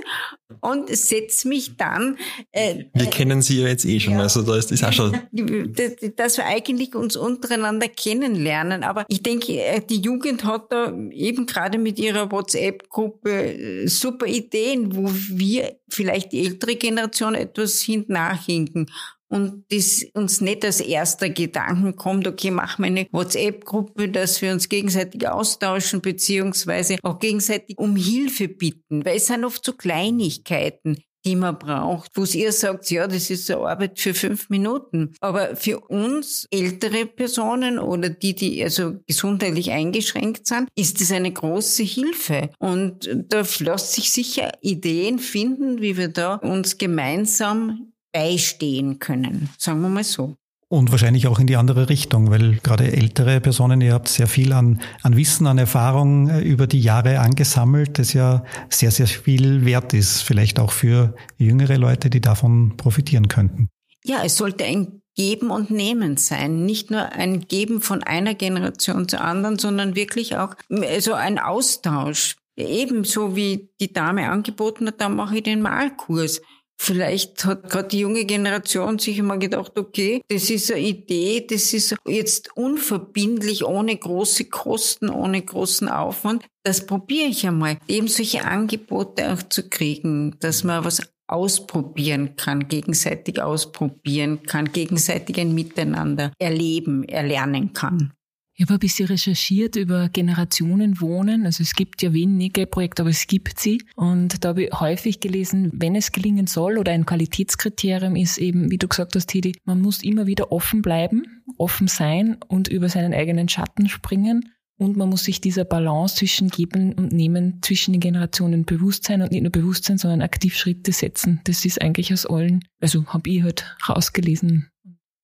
und 0.62 0.89
setze 0.89 1.48
mich 1.48 1.78
dann. 1.78 2.17
Äh, 2.52 2.86
wir 2.93 3.06
kennen 3.08 3.43
Sie 3.43 3.62
ja 3.62 3.67
jetzt 3.67 3.86
eh 3.86 4.00
schon, 4.00 4.13
ja, 4.13 4.21
also 4.21 4.41
da 4.41 4.58
ist 4.58 4.71
das 4.71 4.84
auch 4.84 4.93
schon. 4.93 5.12
Dass 6.15 6.38
wir 6.38 6.45
eigentlich 6.45 6.95
uns 6.95 7.15
untereinander 7.15 7.88
kennenlernen. 7.88 8.84
Aber 8.84 9.06
ich 9.08 9.21
denke, 9.21 9.60
äh, 9.60 9.82
die 9.88 10.02
Jugend 10.02 10.43
hat 10.43 10.71
da 10.71 10.91
eben 11.12 11.45
gerade 11.45 11.78
mit 11.78 12.00
ihrer 12.00 12.32
WhatsApp-Gruppe 12.32 13.30
äh, 13.32 13.88
super 13.88 14.26
Ideen, 14.26 14.95
wo 14.95 15.08
wir 15.08 15.76
vielleicht 15.88 16.32
die 16.32 16.45
ältere 16.45 16.76
Generation 16.78 17.36
etwas 17.36 17.82
hinten 17.82 18.13
nachhinken 18.13 18.88
und 19.36 19.65
das 19.69 20.06
uns 20.13 20.39
nicht 20.39 20.63
als 20.63 20.80
erster 20.80 21.30
Gedanken 21.30 21.98
kommt, 21.98 22.26
okay, 22.26 22.52
machen 22.52 22.84
wir 22.84 22.88
eine 22.88 23.08
WhatsApp-Gruppe, 23.12 24.08
dass 24.08 24.41
wir 24.41 24.54
uns 24.54 24.69
gegenseitig 24.69 25.28
austauschen, 25.28 26.02
beziehungsweise 26.02 26.95
auch 27.04 27.19
gegenseitig 27.19 27.78
um 27.78 27.98
Hilfe 27.98 28.48
bitten, 28.48 29.04
weil 29.04 29.17
es 29.17 29.28
sind 29.28 29.43
oft 29.43 29.65
so 29.65 29.74
Kleinigkeiten, 29.74 30.98
die 31.26 31.36
man 31.36 31.60
braucht, 31.60 32.12
wo 32.15 32.24
ihr 32.24 32.52
sagt, 32.52 32.89
ja, 32.91 33.08
das 33.08 33.30
ist 33.30 33.52
eine 33.52 33.62
Arbeit 33.62 34.00
für 34.00 34.13
fünf 34.13 34.50
Minuten. 34.50 35.13
Aber 35.19 35.56
für 35.56 35.80
uns 35.80 36.48
ältere 36.52 37.06
Personen 37.06 37.80
oder 37.80 38.10
die, 38.10 38.36
die 38.36 38.63
also 38.63 39.00
gesundheitlich 39.06 39.71
eingeschränkt 39.71 40.48
sind, 40.48 40.69
ist 40.76 41.02
das 41.02 41.12
eine 41.12 41.34
große 41.34 41.84
Hilfe. 41.84 42.52
Und 42.60 43.10
da 43.28 43.43
lässt 43.60 43.93
sich 43.93 44.12
sicher 44.12 44.52
Ideen 44.62 45.19
finden, 45.19 45.82
wie 45.82 45.98
wir 45.98 46.10
da 46.10 46.36
uns 46.36 46.78
gemeinsam 46.78 47.91
beistehen 48.15 48.99
können, 48.99 49.49
sagen 49.58 49.82
wir 49.82 49.89
mal 49.89 50.04
so. 50.06 50.36
Und 50.67 50.89
wahrscheinlich 50.91 51.28
auch 51.28 51.38
in 51.38 51.47
die 51.47 51.58
andere 51.58 51.89
Richtung, 51.89 52.32
weil 52.32 52.60
gerade 52.63 52.91
ältere 52.91 53.39
Personen, 53.39 53.82
ihr 53.82 53.93
habt 53.93 54.08
sehr 54.08 54.28
viel 54.28 54.51
an, 54.51 54.82
an 55.04 55.15
Wissen, 55.15 55.45
an 55.45 55.58
Erfahrung 55.58 56.30
äh, 56.30 56.39
über 56.39 56.65
die 56.65 56.80
Jahre 56.80 57.19
angesammelt, 57.19 57.99
das 57.99 58.13
ja 58.13 58.43
sehr, 58.69 58.89
sehr 58.89 59.06
viel 59.08 59.65
wert 59.65 59.93
ist, 59.93 60.21
vielleicht 60.21 60.60
auch 60.60 60.71
für 60.71 61.13
jüngere 61.38 61.78
Leute, 61.78 62.10
die 62.10 62.21
davon 62.21 62.78
profitieren 62.78 63.28
könnten. 63.28 63.69
Ja, 64.04 64.23
es 64.23 64.38
sollte 64.38 64.63
ein 64.63 65.01
Geben 65.15 65.51
und 65.51 65.69
Nehmen 65.69 66.17
sein. 66.17 66.65
Nicht 66.65 66.91
nur 66.91 67.12
ein 67.12 67.41
Geben 67.41 67.82
von 67.82 68.01
einer 68.01 68.34
Generation 68.34 69.08
zur 69.08 69.21
anderen, 69.21 69.60
sondern 69.60 69.95
wirklich 69.95 70.36
auch 70.38 70.56
so 70.69 70.84
also 70.84 71.13
ein 71.13 71.38
Austausch. 71.38 72.38
Ebenso 72.58 73.36
wie 73.36 73.69
die 73.82 73.91
Dame 73.91 74.30
angeboten 74.30 74.88
hat, 74.88 75.01
da 75.01 75.10
mache 75.10 75.38
ich 75.38 75.43
den 75.43 75.62
Malkurs. 75.62 76.41
Vielleicht 76.77 77.45
hat 77.45 77.69
gerade 77.69 77.88
die 77.88 77.99
junge 77.99 78.25
Generation 78.25 78.99
sich 78.99 79.17
immer 79.17 79.38
gedacht, 79.38 79.77
okay, 79.77 80.21
das 80.27 80.49
ist 80.49 80.71
eine 80.71 80.81
Idee, 80.81 81.45
das 81.49 81.73
ist 81.73 81.95
jetzt 82.07 82.55
unverbindlich, 82.55 83.65
ohne 83.65 83.95
große 83.95 84.45
Kosten, 84.45 85.09
ohne 85.09 85.41
großen 85.41 85.89
Aufwand. 85.89 86.45
Das 86.63 86.85
probiere 86.85 87.27
ich 87.27 87.47
einmal. 87.47 87.77
Eben 87.88 88.07
solche 88.07 88.45
Angebote 88.45 89.33
auch 89.33 89.43
zu 89.43 89.69
kriegen, 89.69 90.35
dass 90.39 90.63
man 90.63 90.83
was 90.83 91.01
ausprobieren 91.27 92.35
kann, 92.35 92.67
gegenseitig 92.67 93.41
ausprobieren 93.41 94.43
kann, 94.43 94.71
gegenseitig 94.71 95.39
ein 95.39 95.55
Miteinander 95.55 96.31
erleben, 96.39 97.03
erlernen 97.03 97.73
kann. 97.73 98.13
Ich 98.58 98.63
habe 98.63 98.76
ein 98.76 98.80
bisschen 98.80 99.08
recherchiert 99.08 99.76
über 99.76 100.08
Generationenwohnen. 100.08 101.46
Also 101.46 101.62
es 101.62 101.74
gibt 101.74 102.02
ja 102.02 102.13
wenige 102.13 102.65
Projekte, 102.65 103.02
aber 103.02 103.10
es 103.10 103.28
gibt 103.28 103.60
sie. 103.60 103.84
Und 103.96 104.46
da 104.46 104.50
habe 104.50 104.63
ich 104.63 104.80
häufig 104.80 105.20
gelesen, 105.20 105.72
wenn 105.74 105.94
es 105.94 106.13
gelingen 106.13 106.48
soll 106.48 106.78
oder 106.78 106.94
ein 106.94 107.06
Qualitätskriterium 107.06 108.15
ist 108.15 108.38
eben, 108.38 108.72
wie 108.72 108.78
du 108.78 108.88
gesagt 108.88 109.13
hast, 109.15 109.28
Tidi, 109.28 109.58
man 109.65 109.82
muss 109.82 110.04
immer 110.04 110.26
wieder 110.26 110.54
offen 110.54 110.82
bleiben, 110.82 111.44
offen 111.58 111.89
sein 111.89 112.38
und 112.48 112.70
über 112.70 112.88
seinen 112.88 113.13
eigenen 113.13 113.50
Schatten 113.50 113.89
springen. 113.89 114.50
und 114.78 114.98
man 114.98 115.10
muss 115.10 115.24
sich 115.24 115.39
dieser 115.39 115.63
Balance 115.63 116.15
zwischen 116.15 116.50
Geben 116.50 116.94
und 116.94 117.13
Nehmen 117.13 117.60
zwischen 117.62 117.94
den 117.94 118.02
Generationen 118.02 118.65
bewusst 118.65 119.06
sein 119.06 119.22
und 119.22 119.32
nicht 119.32 119.41
nur 119.41 119.52
bewusst 119.52 119.86
sein, 119.86 119.98
sondern 119.98 120.22
aktiv 120.22 120.58
Schritte 120.58 120.91
setzen. 120.91 121.39
Das 121.46 121.63
ist 121.63 121.82
eigentlich 121.82 122.12
aus 122.12 122.26
allen, 122.26 122.60
also 122.82 123.06
habe 123.08 123.30
ich 123.30 123.44
halt 123.44 123.76
rausgelesen. 123.88 124.70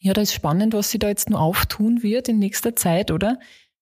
Ja, 0.04 0.14
da 0.14 0.22
ist 0.22 0.34
spannend, 0.34 0.74
was 0.74 0.92
sich 0.92 1.00
da 1.00 1.08
jetzt 1.08 1.30
nur 1.30 1.40
auftun 1.40 2.04
wird 2.04 2.28
in 2.28 2.40
nächster 2.40 2.76
Zeit, 2.76 3.12
oder? 3.12 3.38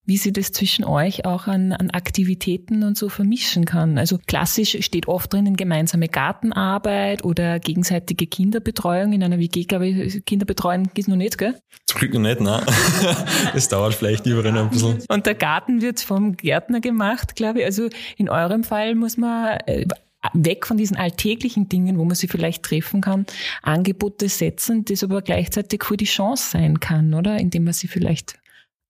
wie 0.09 0.17
sie 0.17 0.33
das 0.33 0.51
zwischen 0.51 0.85
euch 0.85 1.23
auch 1.25 1.45
an, 1.45 1.71
an 1.71 1.91
Aktivitäten 1.91 2.81
und 2.83 2.97
so 2.97 3.09
vermischen 3.09 3.65
kann. 3.65 3.99
Also 3.99 4.17
klassisch 4.17 4.75
steht 4.81 5.07
oft 5.07 5.31
drinnen 5.31 5.55
gemeinsame 5.55 6.07
Gartenarbeit 6.07 7.23
oder 7.23 7.59
gegenseitige 7.59 8.25
Kinderbetreuung. 8.25 9.13
In 9.13 9.21
einer 9.23 9.37
WG, 9.37 9.65
glaube 9.65 9.87
ich, 9.87 10.25
Kinderbetreuung 10.25 10.89
ist 10.95 11.07
noch 11.07 11.15
nicht, 11.15 11.37
gell? 11.37 11.53
Zum 11.85 11.99
Glück 11.99 12.15
noch 12.15 12.21
nicht, 12.21 12.41
nein. 12.41 12.63
Es 13.53 13.67
dauert 13.69 13.93
vielleicht 13.93 14.25
überall 14.25 14.51
noch 14.51 14.63
ein 14.63 14.69
bisschen. 14.71 14.97
Und 15.09 15.27
der 15.27 15.35
Garten 15.35 15.83
wird 15.83 15.99
vom 16.01 16.35
Gärtner 16.35 16.81
gemacht, 16.81 17.35
glaube 17.35 17.59
ich. 17.59 17.65
Also 17.65 17.89
in 18.17 18.29
eurem 18.29 18.63
Fall 18.63 18.95
muss 18.95 19.15
man 19.15 19.59
äh, 19.67 19.85
weg 20.33 20.65
von 20.65 20.77
diesen 20.77 20.97
alltäglichen 20.97 21.69
Dingen, 21.69 21.97
wo 21.97 22.05
man 22.05 22.15
sie 22.15 22.27
vielleicht 22.27 22.63
treffen 22.63 23.01
kann, 23.01 23.25
Angebote 23.61 24.29
setzen, 24.29 24.85
das 24.85 25.03
aber 25.03 25.21
gleichzeitig 25.21 25.83
für 25.83 25.97
die 25.97 26.05
Chance 26.05 26.51
sein 26.51 26.79
kann, 26.79 27.13
oder? 27.13 27.37
Indem 27.37 27.65
man 27.65 27.73
sie 27.73 27.87
vielleicht 27.87 28.39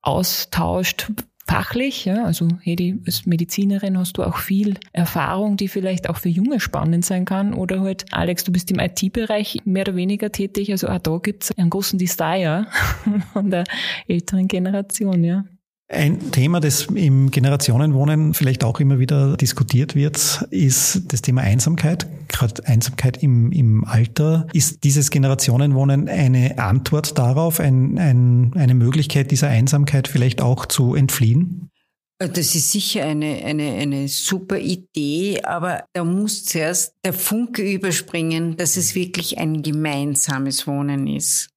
austauscht 0.01 1.11
fachlich. 1.49 2.05
Ja? 2.05 2.25
Also 2.25 2.47
Hedi, 2.61 2.99
als 3.05 3.25
Medizinerin 3.25 3.97
hast 3.97 4.17
du 4.17 4.23
auch 4.23 4.37
viel 4.37 4.75
Erfahrung, 4.93 5.57
die 5.57 5.67
vielleicht 5.67 6.09
auch 6.09 6.17
für 6.17 6.29
Junge 6.29 6.59
spannend 6.59 7.05
sein 7.05 7.25
kann. 7.25 7.53
Oder 7.53 7.81
halt, 7.81 8.05
Alex, 8.11 8.43
du 8.43 8.51
bist 8.51 8.69
im 8.71 8.79
IT-Bereich 8.79 9.57
mehr 9.65 9.83
oder 9.83 9.95
weniger 9.95 10.31
tätig. 10.31 10.71
Also 10.71 10.87
auch 10.87 10.99
da 10.99 11.17
gibt's 11.17 11.51
einen 11.57 11.69
großen 11.69 11.97
Desire 11.97 12.67
von 13.33 13.49
der 13.49 13.63
älteren 14.07 14.47
Generation. 14.47 15.23
ja. 15.23 15.45
Ein 15.91 16.31
Thema, 16.31 16.59
das 16.59 16.85
im 16.85 17.31
Generationenwohnen 17.31 18.35
vielleicht 18.35 18.63
auch 18.63 18.79
immer 18.79 18.99
wieder 18.99 19.35
diskutiert 19.37 19.95
wird, 19.95 20.45
ist 20.51 21.01
das 21.11 21.23
Thema 21.23 21.41
Einsamkeit, 21.41 22.05
gerade 22.27 22.63
Einsamkeit 22.67 23.23
im, 23.23 23.51
im 23.51 23.83
Alter. 23.85 24.45
Ist 24.53 24.83
dieses 24.83 25.09
Generationenwohnen 25.09 26.07
eine 26.07 26.59
Antwort 26.59 27.17
darauf, 27.17 27.59
ein, 27.59 27.97
ein, 27.97 28.53
eine 28.55 28.75
Möglichkeit 28.75 29.31
dieser 29.31 29.47
Einsamkeit 29.47 30.07
vielleicht 30.07 30.41
auch 30.41 30.67
zu 30.67 30.93
entfliehen? 30.93 31.71
Das 32.19 32.53
ist 32.53 32.71
sicher 32.71 33.05
eine, 33.05 33.43
eine, 33.43 33.71
eine 33.73 34.07
super 34.09 34.59
Idee, 34.59 35.41
aber 35.41 35.85
da 35.93 36.03
muss 36.03 36.45
zuerst 36.45 36.93
der 37.03 37.13
Funke 37.13 37.63
überspringen, 37.63 38.57
dass 38.57 38.77
es 38.77 38.93
wirklich 38.93 39.39
ein 39.39 39.63
gemeinsames 39.63 40.67
Wohnen 40.67 41.07
ist. 41.07 41.49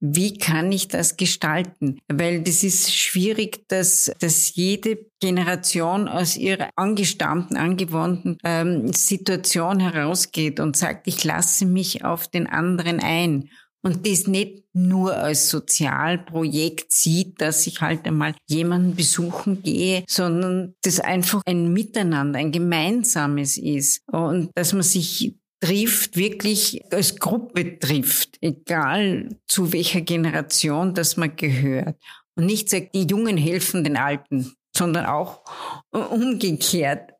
Wie 0.00 0.38
kann 0.38 0.70
ich 0.70 0.88
das 0.88 1.16
gestalten? 1.16 1.98
Weil 2.08 2.42
das 2.42 2.62
ist 2.62 2.94
schwierig, 2.94 3.68
dass, 3.68 4.12
dass 4.20 4.54
jede 4.54 4.98
Generation 5.20 6.06
aus 6.08 6.36
ihrer 6.36 6.70
angestammten, 6.76 7.56
angewohnten 7.56 8.38
ähm, 8.44 8.92
Situation 8.92 9.80
herausgeht 9.80 10.60
und 10.60 10.76
sagt, 10.76 11.08
ich 11.08 11.24
lasse 11.24 11.66
mich 11.66 12.04
auf 12.04 12.28
den 12.28 12.46
anderen 12.46 13.00
ein. 13.00 13.50
Und 13.82 14.06
das 14.06 14.26
nicht 14.26 14.64
nur 14.72 15.16
als 15.16 15.50
Sozialprojekt 15.50 16.92
sieht, 16.92 17.40
dass 17.40 17.66
ich 17.66 17.80
halt 17.80 18.06
einmal 18.06 18.34
jemanden 18.46 18.96
besuchen 18.96 19.62
gehe, 19.62 20.04
sondern 20.08 20.74
das 20.82 21.00
einfach 21.00 21.42
ein 21.46 21.72
Miteinander, 21.72 22.38
ein 22.38 22.52
gemeinsames 22.52 23.56
ist. 23.56 24.02
Und 24.08 24.50
dass 24.54 24.72
man 24.72 24.82
sich 24.82 25.34
trifft, 25.60 26.16
wirklich 26.16 26.82
als 26.92 27.16
Gruppe 27.16 27.78
trifft, 27.78 28.38
egal 28.40 29.36
zu 29.46 29.72
welcher 29.72 30.00
Generation 30.00 30.94
das 30.94 31.16
man 31.16 31.34
gehört. 31.36 31.96
Und 32.36 32.46
nicht 32.46 32.70
sagt, 32.70 32.94
die 32.94 33.06
Jungen 33.06 33.36
helfen 33.36 33.82
den 33.84 33.96
Alten, 33.96 34.52
sondern 34.76 35.06
auch 35.06 35.42
umgekehrt, 35.90 37.10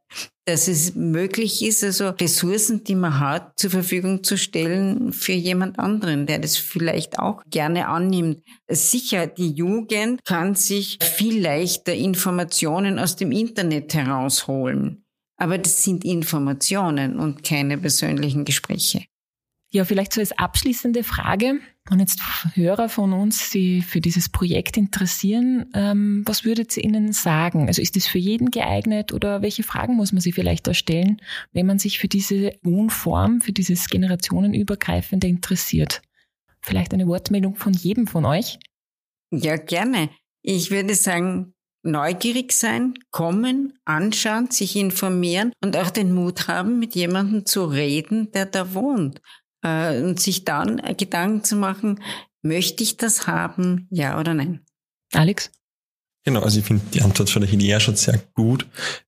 dass 0.46 0.68
es 0.68 0.94
möglich 0.94 1.62
ist, 1.62 1.84
also 1.84 2.08
Ressourcen, 2.08 2.82
die 2.82 2.94
man 2.94 3.20
hat, 3.20 3.58
zur 3.58 3.70
Verfügung 3.70 4.24
zu 4.24 4.38
stellen 4.38 5.12
für 5.12 5.32
jemand 5.32 5.78
anderen, 5.78 6.24
der 6.26 6.38
das 6.38 6.56
vielleicht 6.56 7.18
auch 7.18 7.42
gerne 7.50 7.88
annimmt. 7.88 8.42
Sicher, 8.70 9.26
die 9.26 9.50
Jugend 9.50 10.24
kann 10.24 10.54
sich 10.54 10.98
viel 11.02 11.42
leichter 11.42 11.92
Informationen 11.92 12.98
aus 12.98 13.16
dem 13.16 13.32
Internet 13.32 13.92
herausholen. 13.92 15.04
Aber 15.38 15.56
das 15.56 15.82
sind 15.84 16.04
Informationen 16.04 17.18
und 17.18 17.44
keine 17.44 17.78
persönlichen 17.78 18.44
Gespräche. 18.44 19.04
Ja, 19.70 19.84
vielleicht 19.84 20.14
so 20.14 20.20
als 20.20 20.32
abschließende 20.32 21.04
Frage, 21.04 21.60
wenn 21.88 22.00
jetzt 22.00 22.22
Hörer 22.54 22.88
von 22.88 23.12
uns 23.12 23.50
sich 23.50 23.84
für 23.84 24.00
dieses 24.00 24.30
Projekt 24.30 24.78
interessieren, 24.78 25.66
ähm, 25.74 26.22
was 26.26 26.44
würdet 26.44 26.74
ihr 26.76 26.84
ihnen 26.84 27.12
sagen? 27.12 27.66
Also 27.66 27.82
ist 27.82 27.94
das 27.94 28.06
für 28.06 28.18
jeden 28.18 28.50
geeignet 28.50 29.12
oder 29.12 29.42
welche 29.42 29.62
Fragen 29.62 29.94
muss 29.94 30.12
man 30.12 30.22
sich 30.22 30.34
vielleicht 30.34 30.66
da 30.66 30.72
stellen, 30.72 31.20
wenn 31.52 31.66
man 31.66 31.78
sich 31.78 31.98
für 31.98 32.08
diese 32.08 32.52
Wohnform, 32.62 33.42
für 33.42 33.52
dieses 33.52 33.88
generationenübergreifende 33.88 35.26
interessiert? 35.26 36.00
Vielleicht 36.60 36.94
eine 36.94 37.06
Wortmeldung 37.06 37.54
von 37.54 37.74
jedem 37.74 38.06
von 38.06 38.24
euch? 38.24 38.58
Ja, 39.30 39.56
gerne. 39.56 40.08
Ich 40.42 40.70
würde 40.70 40.94
sagen, 40.94 41.52
neugierig 41.90 42.52
sein, 42.52 42.94
kommen, 43.10 43.78
anschauen, 43.84 44.50
sich 44.50 44.76
informieren 44.76 45.52
und 45.62 45.76
auch 45.76 45.90
den 45.90 46.12
Mut 46.12 46.48
haben, 46.48 46.78
mit 46.78 46.94
jemandem 46.94 47.46
zu 47.46 47.64
reden, 47.64 48.30
der 48.32 48.46
da 48.46 48.74
wohnt. 48.74 49.20
Äh, 49.62 50.00
und 50.02 50.20
sich 50.20 50.44
dann 50.44 50.80
Gedanken 50.96 51.44
zu 51.44 51.56
machen, 51.56 52.00
möchte 52.42 52.82
ich 52.82 52.96
das 52.96 53.26
haben, 53.26 53.88
ja 53.90 54.20
oder 54.20 54.34
nein? 54.34 54.60
Alex? 55.12 55.50
Genau, 56.24 56.42
also 56.42 56.58
ich 56.58 56.66
finde 56.66 56.84
die 56.92 57.00
Antwort 57.00 57.30
von 57.30 57.40
der 57.40 57.50
Hilia 57.50 57.80
schon 57.80 57.96
sehr 57.96 58.20
gut. 58.34 58.66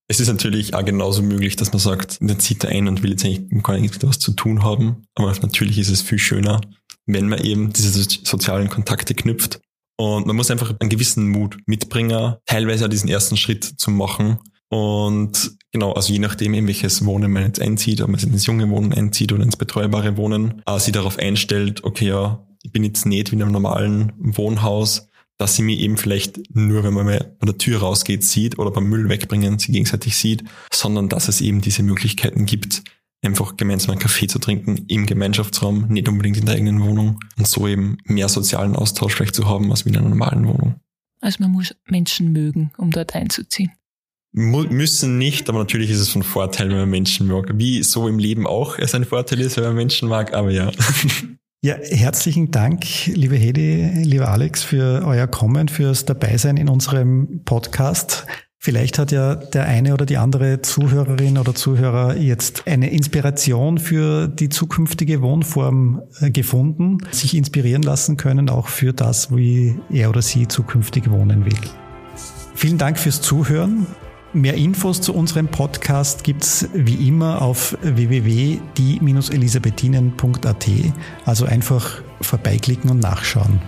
Es 0.09 0.21
ist 0.21 0.29
natürlich 0.29 0.75
auch 0.75 0.85
genauso 0.85 1.23
möglich, 1.23 1.55
dass 1.55 1.71
man 1.73 1.79
sagt, 1.79 2.21
man 2.23 2.41
zieht 2.41 2.65
da 2.65 2.69
ein 2.69 2.89
und 2.89 3.03
will 3.03 3.11
jetzt 3.11 3.25
eigentlich 3.25 3.63
gar 3.63 3.79
nichts 3.79 3.99
was 4.03 4.19
zu 4.19 4.33
tun 4.33 4.65
haben. 4.65 5.03
Aber 5.15 5.31
natürlich 5.43 5.79
ist 5.79 5.91
es 5.91 6.01
viel 6.01 6.19
schöner, 6.19 6.61
wenn 7.05 7.29
man 7.29 7.45
eben 7.45 7.73
diese 7.73 7.91
sozialen 8.25 8.71
Kontakte 8.71 9.15
knüpft 9.15 9.61
und 10.01 10.27
man 10.27 10.35
muss 10.35 10.51
einfach 10.51 10.73
einen 10.81 10.89
gewissen 10.89 11.29
Mut 11.29 11.59
mitbringen, 11.67 12.37
teilweise 12.47 12.89
diesen 12.89 13.11
ersten 13.11 13.37
Schritt 13.37 13.65
zu 13.65 13.91
machen. 13.91 14.39
Und 14.71 15.59
genau, 15.73 15.93
also 15.93 16.11
je 16.11 16.19
nachdem, 16.19 16.55
in 16.55 16.67
welches 16.67 17.05
Wohnen 17.05 17.31
man 17.31 17.43
jetzt 17.43 17.61
einzieht, 17.61 18.01
ob 18.01 18.09
man 18.09 18.19
ins 18.19 18.47
junge 18.47 18.71
Wohnen 18.71 18.95
einzieht 18.95 19.31
oder 19.31 19.43
ins 19.43 19.59
betreubare 19.59 20.17
Wohnen, 20.17 20.63
äh, 20.65 20.79
sie 20.79 20.93
darauf 20.93 21.19
einstellt, 21.19 21.85
okay, 21.85 22.09
ja, 22.09 22.47
ich 22.63 22.73
bin 22.73 22.83
jetzt 22.83 23.05
nicht 23.05 23.31
wie 23.31 23.37
in 23.37 23.43
einem 23.43 23.53
normalen 23.53 24.15
Wohnhaus, 24.17 25.11
dass 25.37 25.57
sie 25.57 25.63
mir 25.63 25.77
eben 25.77 25.99
vielleicht 25.99 26.39
nur, 26.57 26.83
wenn 26.83 26.95
man 26.95 27.05
mal 27.05 27.37
von 27.39 27.47
der 27.47 27.59
Tür 27.59 27.81
rausgeht, 27.81 28.25
sieht 28.25 28.59
oder 28.59 28.71
beim 28.71 28.89
Müll 28.89 29.07
wegbringen, 29.11 29.59
sie 29.59 29.73
gegenseitig 29.73 30.17
sieht, 30.17 30.45
sondern 30.73 31.11
dass 31.11 31.29
es 31.29 31.43
eben 31.43 31.61
diese 31.61 31.83
Möglichkeiten 31.83 32.47
gibt, 32.47 32.85
einfach 33.23 33.57
gemeinsam 33.57 33.93
einen 33.93 34.01
Kaffee 34.01 34.27
zu 34.27 34.39
trinken 34.39 34.85
im 34.89 35.07
Gemeinschaftsraum, 35.07 35.89
nicht 35.89 36.09
unbedingt 36.09 36.39
in 36.39 36.47
der 36.47 36.55
eigenen 36.55 36.81
Wohnung 36.81 37.21
und 37.37 37.47
so 37.47 37.67
eben 37.69 37.99
mehr 38.05 38.29
sozialen 38.29 38.77
Austausch 38.77 39.15
vielleicht 39.15 39.35
zu 39.35 39.47
haben 39.47 39.71
als 39.71 39.83
in 39.83 39.97
einer 39.97 40.09
normalen 40.09 40.47
Wohnung. 40.47 40.77
Also 41.21 41.43
man 41.43 41.53
muss 41.53 41.75
Menschen 41.87 42.33
mögen, 42.33 42.73
um 42.79 42.91
dort 42.91 43.15
einzuziehen. 43.15 43.73
Mu 44.33 44.63
müssen 44.63 45.19
nicht, 45.19 45.49
aber 45.49 45.59
natürlich 45.59 45.91
ist 45.91 45.99
es 45.99 46.09
von 46.09 46.23
Vorteil, 46.23 46.71
wenn 46.71 46.79
man 46.79 46.91
Menschen 46.91 47.27
mag. 47.27 47.51
Wie 47.55 47.83
so 47.83 48.09
im 48.09 48.19
Leben 48.19 48.47
auch 48.47 48.79
es 48.79 48.95
ein 48.95 49.05
Vorteil 49.05 49.41
ist, 49.41 49.57
wenn 49.57 49.65
man 49.65 49.75
Menschen 49.75 50.09
mag, 50.09 50.33
aber 50.33 50.51
ja. 50.51 50.71
Ja, 51.63 51.75
herzlichen 51.75 52.51
Dank, 52.51 52.87
liebe 53.05 53.37
Hedi, 53.37 54.03
lieber 54.03 54.29
Alex, 54.29 54.63
für 54.63 55.05
euer 55.05 55.27
Kommen, 55.27 55.69
fürs 55.69 56.07
Dabeisein 56.07 56.57
in 56.57 56.71
unserem 56.71 57.43
Podcast. 57.45 58.27
Vielleicht 58.63 58.99
hat 58.99 59.11
ja 59.11 59.37
der 59.37 59.65
eine 59.65 59.95
oder 59.95 60.05
die 60.05 60.19
andere 60.19 60.61
Zuhörerin 60.61 61.39
oder 61.39 61.55
Zuhörer 61.55 62.19
jetzt 62.19 62.65
eine 62.67 62.91
Inspiration 62.91 63.79
für 63.79 64.29
die 64.29 64.51
zukünftige 64.51 65.23
Wohnform 65.23 66.03
äh, 66.21 66.31
gefunden, 66.31 66.99
sich 67.11 67.35
inspirieren 67.35 67.83
lassen 67.83 68.19
können, 68.19 68.51
auch 68.51 68.69
für 68.69 68.93
das, 68.93 69.35
wie 69.35 69.81
er 69.89 70.11
oder 70.11 70.21
sie 70.21 70.47
zukünftig 70.47 71.11
wohnen 71.11 71.47
will. 71.47 71.57
Vielen 72.55 72.77
Dank 72.77 72.99
fürs 72.99 73.23
Zuhören. 73.23 73.87
Mehr 74.35 74.57
Infos 74.57 75.01
zu 75.01 75.15
unserem 75.15 75.49
Podcast 75.49 76.23
gibt's 76.23 76.69
wie 76.75 77.09
immer 77.09 77.41
auf 77.41 77.79
www.die-elisabethinen.at. 77.81 80.69
Also 81.25 81.47
einfach 81.47 82.03
vorbeiklicken 82.21 82.91
und 82.91 82.99
nachschauen. 82.99 83.59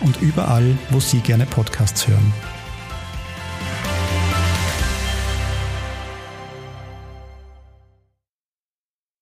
und 0.00 0.20
überall, 0.20 0.76
wo 0.90 0.98
Sie 0.98 1.20
gerne 1.20 1.46
Podcasts 1.46 2.08
hören. 2.08 2.32